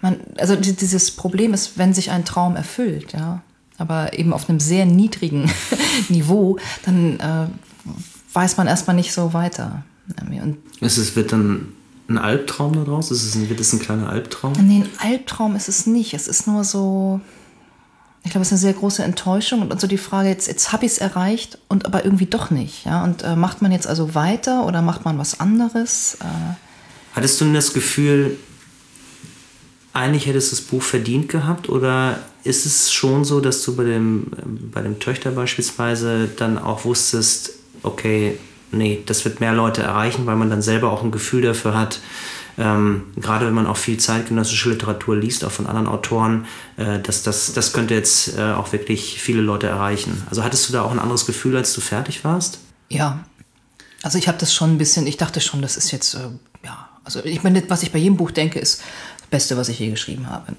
[0.01, 3.41] man, also di- dieses Problem ist, wenn sich ein Traum erfüllt, ja,
[3.79, 5.49] aber eben auf einem sehr niedrigen
[6.09, 7.47] Niveau, dann äh,
[8.33, 9.83] weiß man erstmal nicht so weiter.
[10.21, 11.73] Und Ist es, wird dann
[12.09, 13.11] ein Albtraum daraus?
[13.11, 14.53] Ist es ein, wird es ein kleiner Albtraum?
[14.53, 16.13] Nee, ein Albtraum ist es nicht.
[16.13, 17.19] Es ist nur so,
[18.27, 20.85] ich glaube, es ist eine sehr große Enttäuschung und so die Frage, jetzt, jetzt habe
[20.85, 22.85] ich es erreicht und aber irgendwie doch nicht.
[22.85, 23.05] Ja?
[23.05, 26.17] Und äh, macht man jetzt also weiter oder macht man was anderes?
[26.19, 26.25] Äh,
[27.13, 28.37] Hattest du denn das Gefühl,
[29.93, 31.69] eigentlich hättest du das Buch verdient gehabt?
[31.69, 34.27] Oder ist es schon so, dass du bei dem,
[34.73, 38.37] bei dem Töchter beispielsweise dann auch wusstest, okay,
[38.73, 42.01] nee, das wird mehr Leute erreichen, weil man dann selber auch ein Gefühl dafür hat,
[42.57, 46.45] ähm, gerade wenn man auch viel zeitgenössische Literatur liest, auch von anderen Autoren,
[46.77, 50.23] äh, dass das, das könnte jetzt äh, auch wirklich viele Leute erreichen.
[50.29, 52.59] Also hattest du da auch ein anderes Gefühl, als du fertig warst?
[52.89, 53.23] ja,
[54.03, 56.29] also ich habe das schon ein bisschen, ich dachte schon, das ist jetzt, äh,
[56.63, 58.81] ja, also ich meine, was ich bei jedem Buch denke, ist
[59.16, 60.51] das Beste, was ich je geschrieben habe.
[60.51, 60.57] Und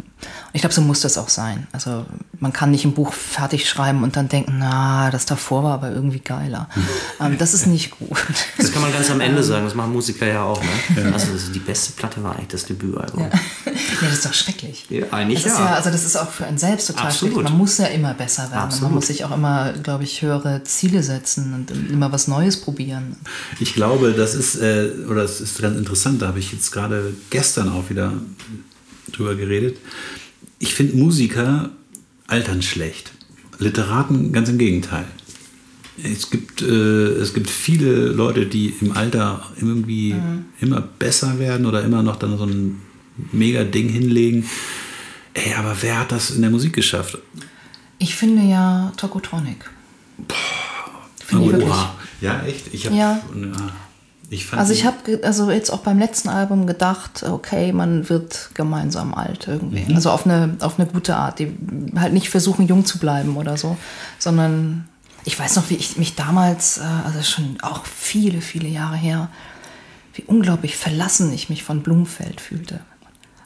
[0.52, 1.66] ich glaube, so muss das auch sein.
[1.72, 2.04] Also
[2.40, 5.90] man kann nicht ein Buch fertig schreiben und dann denken, na, das davor war aber
[5.90, 6.68] irgendwie geiler.
[7.20, 8.18] ähm, das ist nicht gut.
[8.56, 10.60] Das kann man ganz am Ende sagen, das machen Musiker ja auch.
[10.62, 11.12] Ne?
[11.12, 13.22] Also das, die beste Platte war eigentlich das Debütalbum.
[13.22, 13.30] Ja.
[13.66, 14.86] nee, das ist doch schrecklich.
[14.90, 15.64] Ja, eigentlich das ist ja.
[15.64, 15.74] ja.
[15.74, 17.34] Also das ist auch für einen selbst total Absolut.
[17.34, 17.50] schwierig.
[17.50, 18.54] Man muss ja immer besser werden.
[18.54, 18.90] Und Absolut.
[18.90, 23.16] man muss sich auch immer, glaube ich, höhere Ziele setzen und immer was Neues probieren.
[23.60, 27.14] Ich glaube, das ist, äh, oder das ist ganz interessant, da habe ich jetzt gerade
[27.30, 28.12] gestern auch wieder
[29.12, 29.78] drüber geredet.
[30.58, 31.70] Ich finde Musiker
[32.26, 33.12] altern schlecht.
[33.58, 35.04] Literaten ganz im Gegenteil.
[36.02, 40.14] Es gibt, äh, es gibt viele Leute, die im Alter irgendwie
[40.60, 42.80] immer besser werden oder immer noch dann so ein
[43.32, 44.44] mega Ding hinlegen.
[45.34, 47.18] Ey, aber wer hat das in der Musik geschafft?
[47.98, 49.68] Ich finde ja Tokotronic.
[51.24, 51.64] Finde ich.
[51.64, 51.94] Oha.
[52.20, 52.72] Ja, echt?
[52.72, 53.20] Ich hab, Ja.
[53.34, 53.72] ja.
[54.30, 59.14] Ich Also ich habe also jetzt auch beim letzten Album gedacht, okay, man wird gemeinsam
[59.14, 59.84] alt irgendwie.
[59.88, 59.94] Mhm.
[59.94, 61.38] Also auf eine, auf eine gute Art.
[61.38, 61.56] Die
[61.96, 63.76] halt nicht versuchen, jung zu bleiben oder so,
[64.18, 64.86] sondern
[65.24, 69.30] ich weiß noch, wie ich mich damals, äh, also schon auch viele, viele Jahre her,
[70.14, 72.80] wie unglaublich verlassen ich mich von Blumfeld fühlte.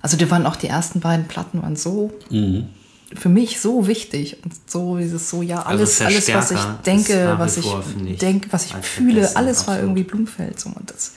[0.00, 2.68] Also die waren auch die ersten beiden Platten waren so Mhm.
[3.14, 7.34] Für mich so wichtig und so dieses so ja Also alles alles was ich denke
[7.36, 7.66] was ich
[8.06, 11.12] ich, denke was ich fühle alles war irgendwie Blumfeld so und das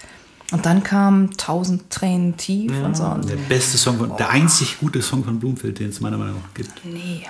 [0.51, 4.77] und dann kam tausend Tränen tief und so und Der beste Song von, der einzig
[4.79, 6.85] gute Song von Bloomfield, den es meiner Meinung nach gibt.
[6.85, 7.23] nee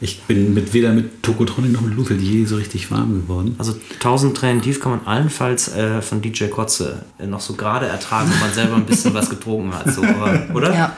[0.00, 3.54] Ich bin mit weder mit Tokotronic noch mit Bloomfield je so richtig warm geworden.
[3.58, 7.86] Also 1000 Tränen tief kann man allenfalls äh, von DJ Kotze äh, noch so gerade
[7.86, 9.90] ertragen, wenn man selber ein bisschen was getrunken hat.
[9.90, 10.74] So, aber, oder?
[10.74, 10.96] ja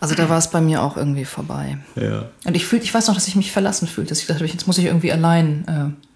[0.00, 2.28] also da war es bei mir auch irgendwie vorbei Ja.
[2.44, 4.66] und ich fühlte ich weiß noch dass ich mich verlassen fühlte dass ich dachte jetzt
[4.66, 6.06] muss ich irgendwie allein äh,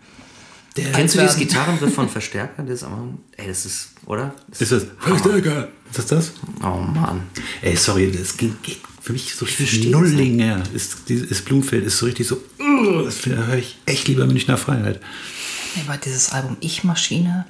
[0.93, 2.65] Kennst du dieses Gitarrenriff von Verstärker?
[2.65, 4.35] Das ist, aber, ey, das ist, oder?
[4.49, 4.87] Das Ist das?
[4.99, 5.69] Verstärker!
[5.89, 6.33] Ist das das?
[6.65, 7.23] Oh Mann.
[7.63, 10.63] Ey, sorry, das geht, geht für mich so her.
[10.73, 15.01] Ist, ist Bloomfield ist so richtig so, uh, das höre ich echt lieber Münchner Freiheit.
[15.77, 17.47] Mir war dieses Album Ich Maschine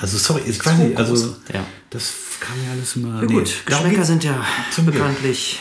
[0.00, 1.64] Also sorry, ich weiß nicht, also Ja.
[1.90, 3.20] das kam ja alles immer.
[3.20, 5.58] Na gut, darum Geschmäcker sind ja Zum bekanntlich.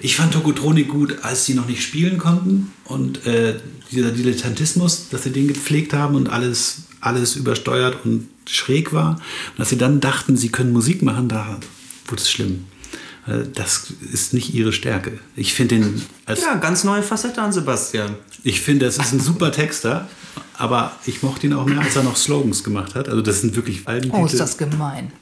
[0.00, 3.58] Ich fand Tokotronik gut, als sie noch nicht spielen konnten und äh,
[3.90, 9.12] dieser Dilettantismus, dass sie den gepflegt haben und alles, alles übersteuert und schräg war.
[9.16, 11.58] Und dass sie dann dachten, sie können Musik machen, da
[12.06, 12.66] wurde es schlimm.
[13.26, 15.18] Äh, Das ist nicht ihre Stärke.
[15.36, 18.16] Ich finde den als Ja, ganz neue Facette an Sebastian.
[18.42, 20.06] ich finde, es ist ein super Texter,
[20.56, 23.08] aber ich mochte ihn auch mehr, als er noch Slogans gemacht hat.
[23.08, 24.22] Also das sind wirklich Albentitel.
[24.22, 25.12] Oh, ist das gemein.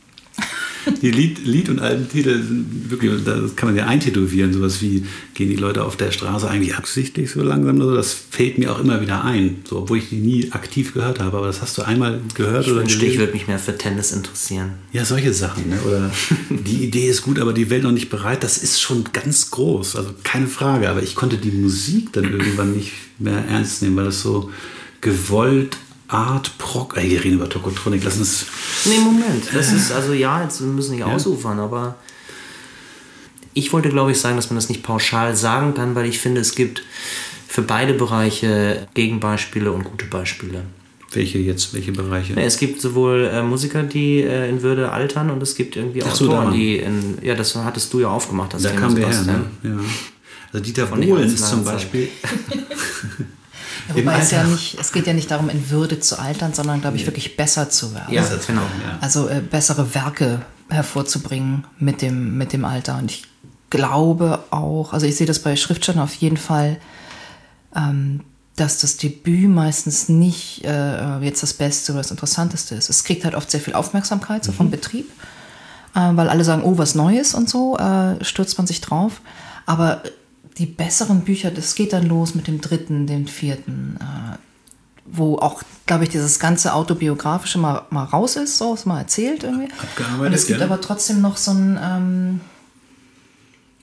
[1.00, 5.48] Die Lied, Lied und Albentitel sind wirklich, das kann man ja eintätowieren, sowas wie gehen
[5.48, 7.94] die Leute auf der Straße eigentlich absichtlich so langsam oder so.
[7.94, 11.36] Das fällt mir auch immer wieder ein, so, obwohl ich die nie aktiv gehört habe.
[11.36, 14.10] Aber das hast du einmal gehört Ich oder wünschte, ich würde mich mehr für Tennis
[14.12, 14.72] interessieren.
[14.92, 15.68] Ja, solche Sachen.
[15.68, 15.78] Ne?
[15.86, 16.10] Oder
[16.50, 18.42] die Idee ist gut, aber die Welt noch nicht bereit.
[18.42, 19.94] Das ist schon ganz groß.
[19.96, 20.88] Also keine Frage.
[20.88, 24.50] Aber ich konnte die Musik dann irgendwann nicht mehr ernst nehmen, weil das so
[25.02, 25.76] gewollt
[26.08, 26.96] Art Prog.
[26.96, 28.02] Ey, wir reden über Tokotronik.
[28.04, 28.46] Lass uns.
[28.86, 29.48] Nee, Moment.
[29.52, 31.96] Das ist, also ja, jetzt wir müssen nicht ausufern, aber
[33.54, 36.40] ich wollte, glaube ich, sagen, dass man das nicht pauschal sagen kann, weil ich finde,
[36.40, 36.82] es gibt
[37.48, 40.62] für beide Bereiche Gegenbeispiele und gute Beispiele.
[41.12, 42.32] Welche jetzt, welche Bereiche?
[42.32, 46.02] Nee, Es gibt sowohl äh, Musiker, die äh, in Würde altern und es gibt irgendwie
[46.02, 46.52] Ach so, Autoren, da.
[46.52, 47.18] die in.
[47.20, 49.22] Ja, das hattest du ja aufgemacht, das da Thema, kamen wir her.
[49.22, 49.44] Ne?
[49.62, 49.78] Ja.
[50.52, 51.64] Also Dieter Bohlen ist zum.
[51.64, 52.08] Beispiel.
[53.88, 54.50] Ja, wobei Im es ja Alter.
[54.50, 57.70] nicht, es geht ja nicht darum, in Würde zu altern, sondern, glaube ich, wirklich besser
[57.70, 58.12] zu werden.
[58.14, 58.62] Ja, genau.
[58.62, 58.98] ja.
[59.00, 62.98] Also äh, bessere Werke hervorzubringen mit dem, mit dem Alter.
[62.98, 63.24] Und ich
[63.70, 66.78] glaube auch, also ich sehe das bei Schriftstellern auf jeden Fall,
[67.74, 68.20] ähm,
[68.56, 72.90] dass das Debüt meistens nicht äh, jetzt das Beste oder das Interessanteste ist.
[72.90, 75.10] Es kriegt halt oft sehr viel Aufmerksamkeit so vom Betrieb,
[75.94, 79.22] äh, weil alle sagen, oh, was Neues und so, äh, stürzt man sich drauf.
[79.64, 80.02] Aber
[80.58, 84.36] die besseren Bücher, das geht dann los mit dem dritten, dem vierten, äh,
[85.04, 89.44] wo auch, glaube ich, dieses ganze Autobiografische mal, mal raus ist, so ist mal erzählt
[89.44, 89.68] irgendwie.
[89.78, 90.66] Abgearbeitet, Und es gibt ja.
[90.66, 92.40] aber trotzdem noch so ein, ähm,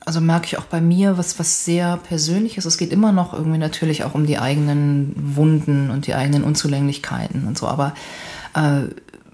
[0.05, 2.65] also merke ich auch bei mir, was, was sehr Persönliches.
[2.65, 7.47] Es geht immer noch irgendwie natürlich auch um die eigenen Wunden und die eigenen Unzulänglichkeiten
[7.47, 7.93] und so, aber
[8.55, 8.83] äh,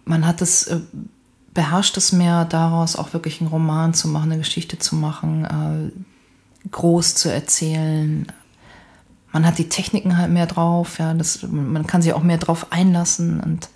[0.06, 0.80] man hat es, äh,
[1.54, 6.14] beherrscht es mehr daraus, auch wirklich einen Roman zu machen, eine Geschichte zu machen, äh,
[6.71, 8.28] groß zu erzählen.
[9.32, 12.71] Man hat die Techniken halt mehr drauf, ja, das, man kann sich auch mehr drauf
[12.71, 13.69] einlassen und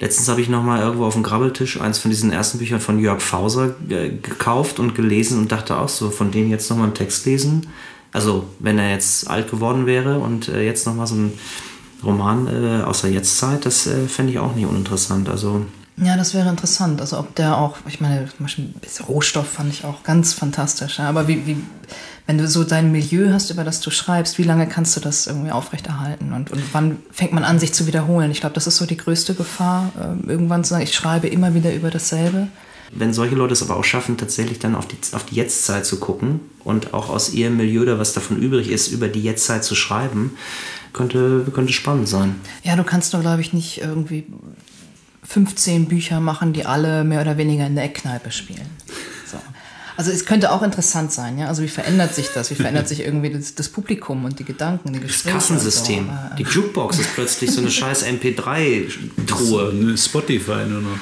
[0.00, 3.20] Letztens habe ich nochmal irgendwo auf dem Grabbeltisch eins von diesen ersten Büchern von Jörg
[3.20, 7.66] Fauser gekauft und gelesen und dachte auch so, von denen jetzt nochmal einen Text lesen.
[8.12, 11.32] Also, wenn er jetzt alt geworden wäre und äh, jetzt nochmal so ein
[12.04, 15.28] Roman äh, aus der Jetztzeit, das äh, fände ich auch nicht uninteressant.
[15.28, 15.66] Also,
[16.02, 17.00] Ja, das wäre interessant.
[17.00, 20.32] Also ob der auch, ich meine, zum Beispiel ein bisschen Rohstoff fand ich auch ganz
[20.32, 20.98] fantastisch.
[20.98, 21.08] Ja.
[21.08, 21.56] Aber wie, wie,
[22.26, 25.26] wenn du so dein Milieu hast, über das du schreibst, wie lange kannst du das
[25.26, 26.32] irgendwie aufrechterhalten?
[26.32, 28.30] Und, und wann fängt man an, sich zu wiederholen?
[28.30, 31.54] Ich glaube, das ist so die größte Gefahr, äh, irgendwann zu sagen, ich schreibe immer
[31.54, 32.48] wieder über dasselbe.
[32.92, 35.98] wenn solche Leute es aber auch schaffen, tatsächlich dann auf die, auf die Jetztzeit zu
[35.98, 39.74] gucken und auch aus ihrem Milieu da was davon übrig ist, über die Jetztzeit zu
[39.74, 40.36] schreiben,
[40.92, 42.36] könnte, könnte spannend sein.
[42.62, 44.26] Ja, du kannst doch, glaube ich, nicht irgendwie
[45.28, 48.66] 15 Bücher machen, die alle mehr oder weniger in der Eckkneipe spielen.
[49.30, 49.36] So.
[49.96, 51.48] Also es könnte auch interessant sein, ja.
[51.48, 52.50] Also wie verändert sich das?
[52.50, 55.34] Wie verändert sich irgendwie das, das Publikum und die Gedanken, die Das Gespräche?
[55.34, 56.06] und Kassensystem.
[56.06, 56.10] So.
[56.12, 59.74] Aber, Die Jukebox ist plötzlich so eine scheiß MP3-Truhe.
[59.74, 60.98] Ne, Spotify nur noch.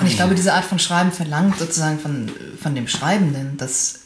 [0.00, 4.00] Und ich glaube, diese Art von Schreiben verlangt sozusagen von, von dem Schreibenden, dass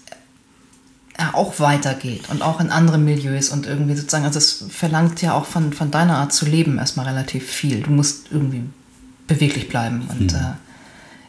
[1.15, 5.35] er auch weitergeht und auch in andere Milieus und irgendwie sozusagen, also es verlangt ja
[5.35, 7.83] auch von, von deiner Art zu leben erstmal relativ viel.
[7.83, 8.63] Du musst irgendwie
[9.31, 10.55] beweglich bleiben und äh,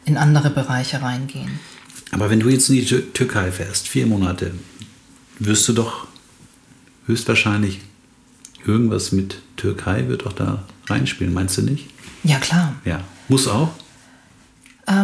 [0.05, 1.59] in andere Bereiche reingehen.
[2.09, 4.53] Aber wenn du jetzt in die Tür Türkei fährst, vier Monate,
[5.39, 6.07] wirst du doch
[7.05, 7.79] höchstwahrscheinlich
[8.65, 11.89] irgendwas mit Türkei wird auch da reinspielen, meinst du nicht?
[12.23, 12.73] Ja, klar.
[12.85, 13.01] Ja.
[13.29, 13.69] Muss auch?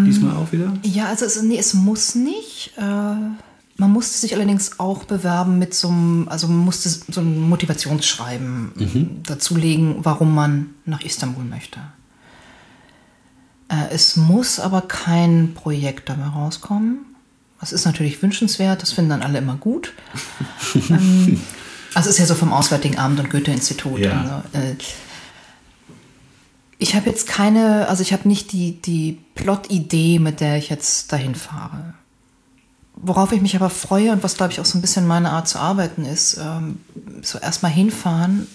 [0.05, 0.73] Diesmal auch wieder?
[0.83, 2.73] Ja, also es, nee, es muss nicht.
[2.77, 7.47] Äh, man musste sich allerdings auch bewerben mit so einem, also man musste so ein
[7.47, 11.79] Motivationsschreiben dazulegen, warum man nach Istanbul möchte.
[13.69, 17.05] Äh, es muss aber kein Projekt dabei rauskommen.
[17.59, 19.93] Das ist natürlich wünschenswert, das finden dann alle immer gut.
[20.89, 21.41] ähm,
[21.93, 23.99] also ist ja so vom Auswärtigen Amt und Goethe-Institut.
[23.99, 24.43] Ja.
[24.53, 24.75] Also, äh,
[26.79, 31.11] ich habe jetzt keine, also ich habe nicht die, die Plot-Idee, mit der ich jetzt
[31.11, 31.95] dahin fahre.
[32.95, 35.47] Worauf ich mich aber freue und was, glaube ich, auch so ein bisschen meine Art
[35.47, 36.79] zu arbeiten ist, ähm,
[37.21, 38.47] so erstmal hinfahren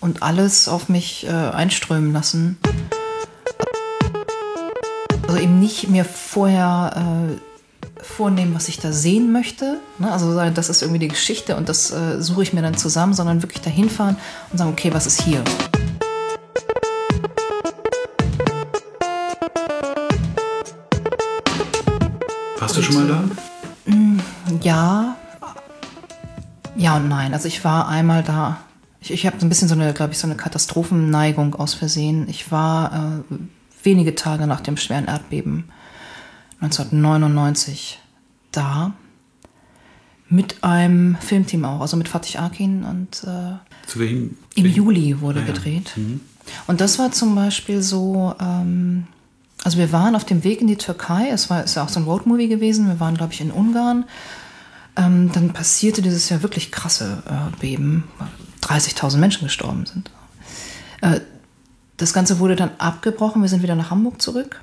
[0.00, 2.58] und alles auf mich äh, einströmen lassen.
[5.30, 9.78] Also eben nicht mir vorher äh, vornehmen, was ich da sehen möchte.
[10.00, 10.10] Ne?
[10.10, 13.14] Also sagen, das ist irgendwie die Geschichte und das äh, suche ich mir dann zusammen,
[13.14, 14.16] sondern wirklich dahin fahren
[14.50, 15.44] und sagen, okay, was ist hier?
[22.58, 23.22] Warst du schon mal da?
[24.62, 25.16] Ja,
[26.74, 27.34] Ja und nein.
[27.34, 28.58] Also ich war einmal da.
[29.00, 32.28] Ich, ich habe so ein bisschen so eine, glaube ich, so eine Katastrophenneigung aus Versehen.
[32.28, 33.34] Ich war äh,
[33.84, 35.64] wenige Tage nach dem schweren Erdbeben
[36.60, 37.98] 1999
[38.52, 38.92] da.
[40.32, 43.56] Mit einem Filmteam auch, also mit Fatih Akin und äh,
[43.88, 44.36] Zu welchem?
[44.54, 45.52] im welchem- Juli wurde Ah, ja.
[45.52, 45.92] gedreht.
[46.68, 49.08] Und das war zum Beispiel so, ähm,
[49.64, 51.98] also wir waren auf dem Weg in die Türkei, es war ist ja auch so
[51.98, 54.04] ein Roadmovie gewesen, wir waren, glaube ich, in Ungarn.
[54.96, 58.28] Ähm, dann passierte dieses ja wirklich krasse äh, Beben, weil
[58.78, 60.12] 30.000 Menschen gestorben sind.
[61.00, 61.20] Äh,
[62.00, 64.60] das Ganze wurde dann abgebrochen, wir sind wieder nach Hamburg zurück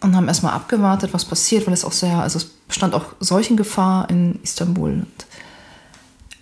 [0.00, 4.10] und haben erstmal abgewartet, was passiert, weil es auch sehr, also es bestand auch Seuchengefahr
[4.10, 4.90] in Istanbul.
[4.90, 5.06] Und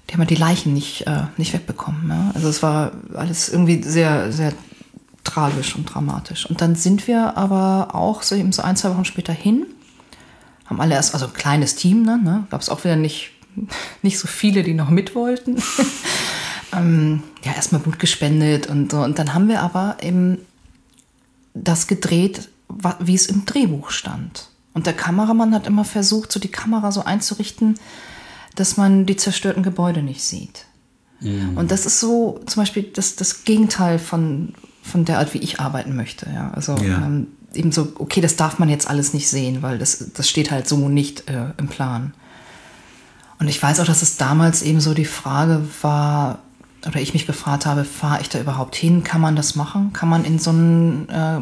[0.09, 2.09] die haben halt die Leichen nicht, äh, nicht wegbekommen.
[2.09, 2.33] Ja?
[2.35, 4.53] Also es war alles irgendwie sehr, sehr
[5.23, 6.47] tragisch und dramatisch.
[6.47, 9.67] Und dann sind wir aber auch so, eben so ein, zwei Wochen später hin,
[10.67, 12.19] haben alle erst, also ein kleines Team, ne?
[12.19, 12.47] ne?
[12.51, 13.31] gab es auch wieder nicht,
[14.03, 15.63] nicht so viele, die noch mit wollten.
[16.73, 19.03] Ähm, ja, erstmal Blut gespendet und so.
[19.03, 20.39] Und dann haben wir aber eben
[21.55, 22.49] das gedreht,
[23.01, 24.49] wie es im Drehbuch stand.
[24.75, 27.79] Und der Kameramann hat immer versucht, so die Kamera so einzurichten,
[28.55, 30.67] dass man die zerstörten Gebäude nicht sieht.
[31.55, 35.61] Und das ist so zum Beispiel das, das Gegenteil von, von der Art, wie ich
[35.61, 36.27] arbeiten möchte.
[36.35, 36.51] Ja?
[36.53, 36.97] Also Ja.
[37.07, 40.51] ähm, eben so, okay, das darf man jetzt alles nicht sehen, weil das, das steht
[40.51, 42.15] halt so nicht äh, im Plan.
[43.39, 46.41] Und ich weiß auch, dass es damals eben so die Frage war,
[46.87, 49.05] oder ich mich gefragt habe, fahre ich da überhaupt hin?
[49.05, 49.93] Kann man das machen?
[49.93, 51.41] Kann man in so ein äh,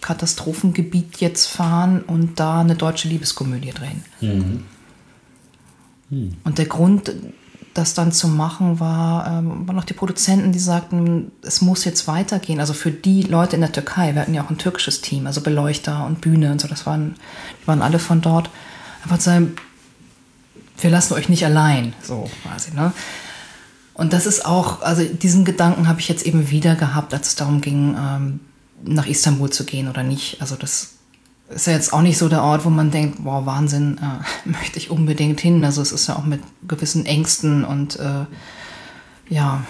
[0.00, 4.02] Katastrophengebiet jetzt fahren und da eine deutsche Liebeskomödie drehen?
[6.44, 7.12] Und der Grund,
[7.74, 12.06] das dann zu machen, war, ähm, waren auch die Produzenten, die sagten, es muss jetzt
[12.06, 12.60] weitergehen.
[12.60, 15.40] Also für die Leute in der Türkei, wir hatten ja auch ein türkisches Team, also
[15.40, 17.16] Beleuchter und Bühne und so, das waren,
[17.62, 18.50] die waren alle von dort.
[19.02, 19.56] Einfach zu sagen,
[20.78, 22.72] wir lassen euch nicht allein, so quasi.
[22.74, 22.92] Ne?
[23.96, 27.34] Und das ist auch, also diesen Gedanken habe ich jetzt eben wieder gehabt, als es
[27.34, 28.40] darum ging, ähm,
[28.84, 30.40] nach Istanbul zu gehen oder nicht.
[30.40, 30.96] Also das
[31.48, 34.78] ist ja jetzt auch nicht so der Ort, wo man denkt, wow, Wahnsinn, äh, möchte
[34.78, 35.64] ich unbedingt hin.
[35.64, 38.26] Also es ist ja auch mit gewissen Ängsten und äh,
[39.30, 39.64] ja,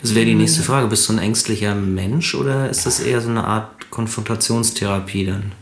[0.00, 0.86] Das wäre die nächste Frage.
[0.88, 5.52] Bist du ein ängstlicher Mensch oder ist das eher so eine Art Konfrontationstherapie dann?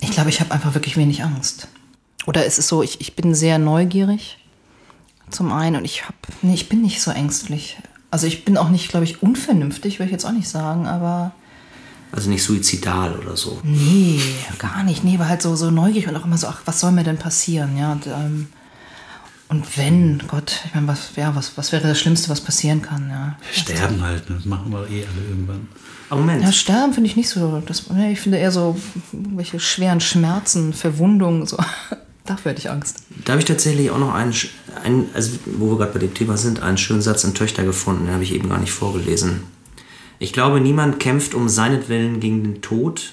[0.00, 1.68] ich glaube, ich habe einfach wirklich wenig Angst.
[2.26, 4.38] Oder es ist so, ich, ich bin sehr neugierig
[5.34, 7.76] zum einen und ich habe, nee, ich bin nicht so ängstlich.
[8.10, 11.32] Also ich bin auch nicht, glaube ich, unvernünftig, will ich jetzt auch nicht sagen, aber
[12.12, 13.58] Also nicht suizidal oder so.
[13.64, 14.20] Nee,
[14.58, 15.02] gar nicht.
[15.02, 17.18] Nee, war halt so, so neugierig und auch immer so, ach, was soll mir denn
[17.18, 17.76] passieren?
[17.76, 18.46] Ja, und, ähm,
[19.48, 23.10] und wenn, Gott, ich meine, was, ja, was, was wäre das Schlimmste, was passieren kann?
[23.10, 24.36] Ja, Sterben halt, ne?
[24.36, 25.68] das machen wir eh alle irgendwann.
[26.08, 27.62] Aber Moment, ja sterben finde ich nicht so.
[27.66, 28.76] Das, nee, ich finde eher so
[29.12, 31.56] welche schweren Schmerzen, Verwundungen, so.
[32.24, 33.04] Dafür hätte ich Angst.
[33.24, 34.32] da habe ich tatsächlich auch noch einen,
[34.82, 38.06] einen also wo wir gerade bei dem Thema sind, einen schönen Satz in Töchter gefunden,
[38.06, 39.42] den habe ich eben gar nicht vorgelesen.
[40.18, 43.12] Ich glaube, niemand kämpft um seinetwillen gegen den Tod.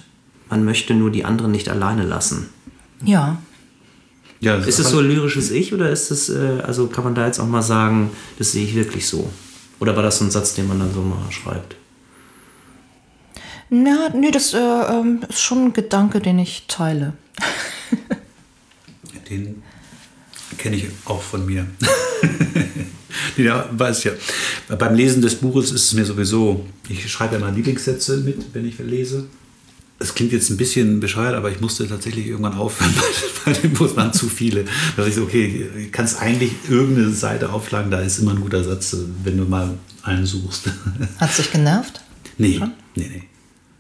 [0.50, 2.50] Man möchte nur die anderen nicht alleine lassen.
[3.04, 3.38] Ja.
[4.40, 7.40] Ja, Ist es so lyrisches Ich oder ist es, äh, also kann man da jetzt
[7.40, 9.30] auch mal sagen, das sehe ich wirklich so?
[9.80, 11.76] Oder war das so ein Satz, den man dann so mal schreibt?
[13.70, 17.14] Ja, nee, das äh, ähm, ist schon ein Gedanke, den ich teile.
[19.32, 19.64] Den
[20.58, 21.66] kenne ich auch von mir.
[23.38, 24.12] nee, da weiß ich ja.
[24.76, 28.66] Beim Lesen des Buches ist es mir sowieso, ich schreibe ja mal Lieblingssätze mit, wenn
[28.66, 29.28] ich lese.
[30.00, 32.94] Es klingt jetzt ein bisschen bescheuert, aber ich musste tatsächlich irgendwann aufhören,
[33.46, 34.66] weil, weil dem Buch waren zu viele.
[34.66, 38.42] Da dachte ich so, okay, du kannst eigentlich irgendeine Seite aufschlagen, da ist immer ein
[38.42, 40.68] guter Satz, wenn du mal einen suchst.
[41.18, 42.02] Hat es dich genervt?
[42.38, 42.60] nee,
[42.96, 43.24] nee, nee.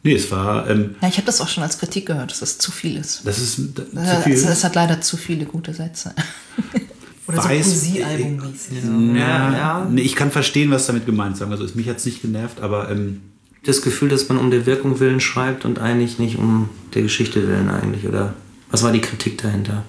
[0.03, 2.57] Nee, es war, ähm, Ja, ich habe das auch schon als Kritik gehört, dass es
[2.57, 3.21] zu viel ist.
[3.25, 4.33] das ist zu Ja, viel.
[4.33, 6.13] Es, es hat leider zu viele gute Sätze.
[7.27, 8.83] Oder so Weiß- Poesiealbummäßig.
[9.15, 9.87] Ja, ja.
[9.89, 11.39] Nee, ich kann verstehen, was damit gemeint ist.
[11.39, 13.21] Sagen wir so, mich hat es nicht genervt, aber ähm,
[13.63, 17.47] Das Gefühl, dass man um der Wirkung willen schreibt und eigentlich nicht um der Geschichte
[17.47, 18.33] willen eigentlich, oder?
[18.71, 19.83] Was war die Kritik dahinter?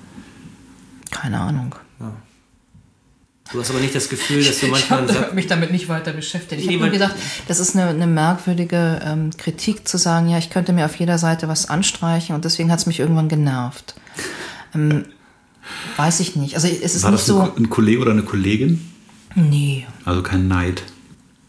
[1.10, 1.74] Keine Ahnung.
[3.51, 5.88] Du hast aber nicht das Gefühl, dass du Ich manchmal habe sagst, mich damit nicht
[5.88, 6.62] weiter beschäftigt.
[6.62, 7.14] Ich Nee, habe gedacht,
[7.49, 11.18] das ist eine, eine merkwürdige ähm, Kritik zu sagen, ja, ich könnte mir auf jeder
[11.18, 13.95] Seite was anstreichen und deswegen hat es mich irgendwann genervt.
[14.74, 15.05] Ähm,
[15.97, 16.55] weiß ich nicht.
[16.55, 17.40] Also es ist war nicht das so.
[17.43, 18.88] ein, ein Kollege oder eine Kollegin?
[19.34, 20.82] Nee, Also kein Neid.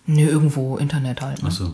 [0.05, 1.41] nee, irgendwo Internet halt.
[1.41, 1.47] Ne?
[1.49, 1.73] Achso.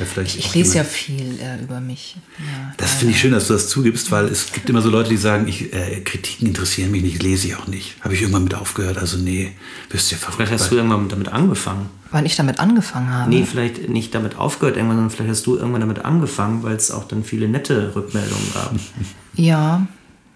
[0.00, 2.16] Ja, vielleicht Ich auch lese ja viel äh, über mich.
[2.38, 5.10] Ja, Das finde ich schön, dass du das zugibst, weil es gibt immer so Leute,
[5.10, 7.96] die sagen, ich, äh, Kritiken interessieren mich nicht, lese ich auch nicht.
[8.00, 8.96] Habe ich irgendwann mit aufgehört.
[8.98, 9.52] Also nee,
[9.90, 10.36] wirst du ja verrückt.
[10.36, 11.90] vielleicht hast du irgendwann damit angefangen.
[12.10, 13.30] Wann ich damit angefangen habe.
[13.30, 16.90] Nee, vielleicht nicht damit aufgehört irgendwann, sondern vielleicht hast du irgendwann damit angefangen, weil es
[16.90, 18.74] auch dann viele nette Rückmeldungen gab.
[19.36, 19.86] Ja,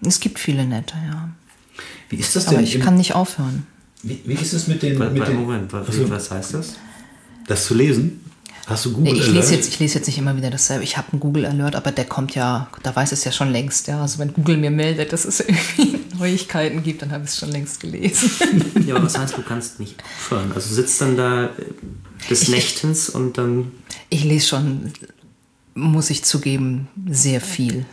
[0.05, 1.29] es gibt viele nette, ja.
[2.09, 2.65] Wie ist das Aber denn?
[2.65, 3.65] ich im- kann nicht aufhören.
[4.03, 4.97] Wie, wie ist es mit den.
[4.97, 6.75] Mit bei, den Moment, was heißt das?
[7.47, 8.21] das zu lesen?
[8.67, 9.35] Hast du Google ich, Alert?
[9.35, 10.83] lese jetzt, ich lese jetzt nicht immer wieder dasselbe.
[10.83, 13.87] Ich habe einen Google Alert, aber der kommt ja, da weiß es ja schon längst.
[13.87, 14.01] Ja.
[14.01, 17.51] Also wenn Google mir meldet, dass es irgendwie Neuigkeiten gibt, dann habe ich es schon
[17.51, 18.65] längst gelesen.
[18.87, 20.51] Ja, aber was heißt, du kannst nicht aufhören?
[20.53, 21.49] Also sitzt dann da äh,
[22.29, 23.71] des Nächtens und dann.
[24.09, 24.91] Ich lese schon,
[25.75, 27.85] muss ich zugeben, sehr viel.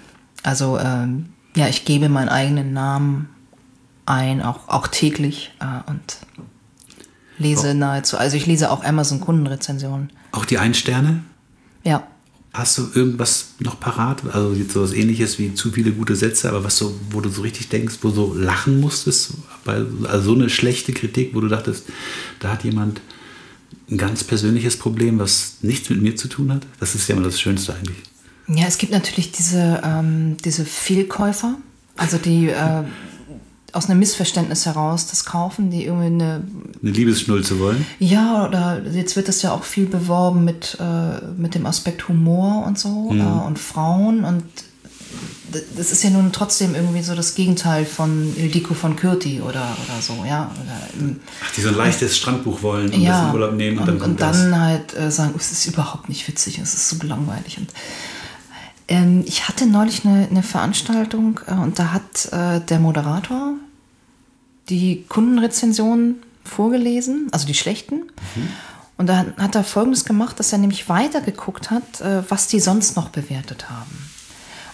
[0.42, 3.28] Also ähm, ja, ich gebe meinen eigenen Namen
[4.06, 6.00] ein, auch, auch täglich äh, und
[7.38, 8.16] lese nahezu.
[8.16, 10.10] Also ich lese auch Amazon Kundenrezensionen.
[10.32, 11.22] Auch die Ein-Sterne?
[11.84, 12.06] Ja.
[12.52, 14.22] Hast du irgendwas noch parat?
[14.34, 17.30] Also jetzt so was ähnliches wie zu viele gute Sätze, aber was so, wo du
[17.30, 21.40] so richtig denkst, wo du so lachen musstest, bei, also so eine schlechte Kritik, wo
[21.40, 21.84] du dachtest,
[22.40, 23.00] da hat jemand
[23.90, 26.66] ein ganz persönliches Problem, was nichts mit mir zu tun hat.
[26.78, 27.96] Das ist ja immer das Schönste eigentlich.
[28.48, 31.56] Ja, es gibt natürlich diese, ähm, diese Fehlkäufer,
[31.96, 32.82] also die äh,
[33.72, 36.44] aus einem Missverständnis heraus das kaufen, die irgendwie eine
[36.82, 37.86] Eine Liebesschnull zu wollen.
[37.98, 42.64] Ja, oder jetzt wird das ja auch viel beworben mit, äh, mit dem Aspekt Humor
[42.66, 44.44] und so äh, und Frauen und
[45.76, 50.00] das ist ja nun trotzdem irgendwie so das Gegenteil von Ildiko von Kürti oder, oder
[50.00, 50.50] so, ja.
[50.54, 53.78] Oder, ähm, Ach, die so ein leichtes Strandbuch wollen und das ja, in Urlaub nehmen
[53.78, 54.38] und, dann und, kommt und das.
[54.38, 57.58] dann halt äh, sagen, es ist überhaupt nicht witzig, es ist so langweilig.
[57.58, 57.72] Und,
[58.88, 63.54] ähm, ich hatte neulich eine, eine Veranstaltung äh, und da hat äh, der Moderator
[64.72, 68.04] die Kundenrezensionen vorgelesen, also die schlechten.
[68.96, 72.96] Und da hat er Folgendes gemacht, dass er nämlich weitergeguckt hat, äh, was die sonst
[72.96, 74.10] noch bewertet haben.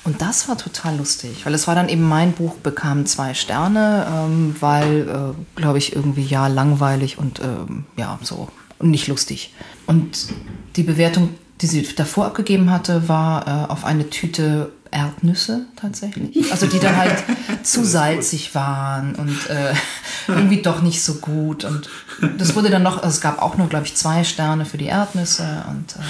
[0.05, 4.07] Und das war total lustig, weil es war dann eben mein Buch, bekam zwei Sterne,
[4.11, 9.53] ähm, weil, äh, glaube ich, irgendwie ja langweilig und ähm, ja so und nicht lustig.
[9.87, 10.29] Und
[10.77, 11.31] die Bewertung,
[11.61, 16.51] die sie davor abgegeben hatte, war äh, auf eine Tüte Erdnüsse tatsächlich.
[16.51, 17.17] Also die dann halt
[17.63, 19.75] zu salzig waren und äh,
[20.29, 21.65] irgendwie doch nicht so gut.
[21.65, 21.89] Und
[22.39, 24.87] das wurde dann noch, also es gab auch nur, glaube ich, zwei Sterne für die
[24.87, 26.05] Erdnüsse und äh,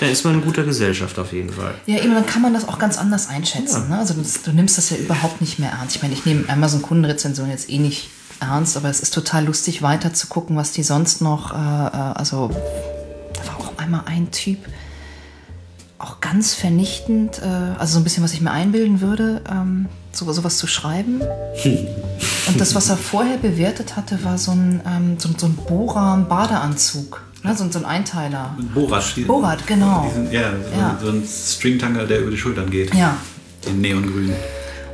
[0.00, 1.74] Da ist man in guter Gesellschaft auf jeden Fall.
[1.86, 3.88] ja, eben, dann kann man das auch ganz anders einschätzen.
[3.88, 3.98] Ne?
[3.98, 5.96] Also das, du nimmst das ja überhaupt nicht mehr ernst.
[5.96, 8.10] Ich meine, ich nehme Amazon Kundenrezension jetzt eh nicht
[8.40, 11.58] ernst, aber es ist total lustig, weiter zu gucken, was die sonst noch, äh, äh,
[12.14, 12.50] also
[13.34, 14.58] da war auch einmal ein Typ,
[16.02, 20.30] auch ganz vernichtend, äh, also so ein bisschen, was ich mir einbilden würde, ähm, so,
[20.32, 21.20] sowas zu schreiben.
[22.48, 27.22] Und das, was er vorher bewertet hatte, war so ein, ähm, so, so ein Boran-Badeanzug.
[27.44, 27.56] Ne?
[27.56, 28.56] So, so ein Einteiler.
[28.74, 29.04] Borat.
[29.26, 30.06] Borat, genau.
[30.08, 30.98] Diesen, ja, so, Ja.
[31.02, 32.94] so ein Stringtanger, der über die Schultern geht.
[32.94, 33.16] Ja.
[33.66, 34.32] Den Neongrün.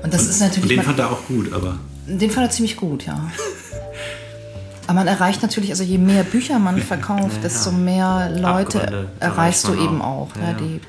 [0.03, 0.69] Und das ist Und natürlich.
[0.69, 3.31] den man- fand er auch gut, aber Den fand er ziemlich gut, ja.
[4.89, 9.68] Aber man erreicht natürlich, also je mehr Bücher man verkauft, desto mehr Leute Abgründe erreichst
[9.68, 10.30] du eben auch.
[10.34, 10.55] Ja, Ja, ja.
[10.55, 10.80] die,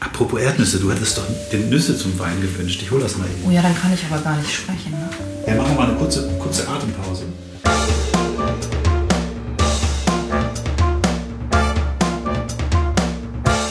[0.00, 2.80] apropos Erdnüsse, du hattest doch den Nüsse zum Wein gewünscht.
[2.82, 3.52] Ich hol das mal oh eben.
[3.52, 4.92] ja, dann kann ich aber gar nicht sprechen.
[4.92, 5.06] Ne?
[5.46, 7.24] Ja, machen wir mal eine kurze, kurze Atempause.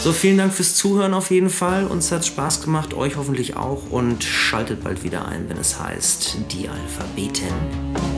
[0.03, 1.87] So, vielen Dank fürs Zuhören auf jeden Fall.
[1.87, 3.89] Uns hat Spaß gemacht, euch hoffentlich auch.
[3.89, 8.10] Und schaltet bald wieder ein, wenn es heißt Die Alphabeten.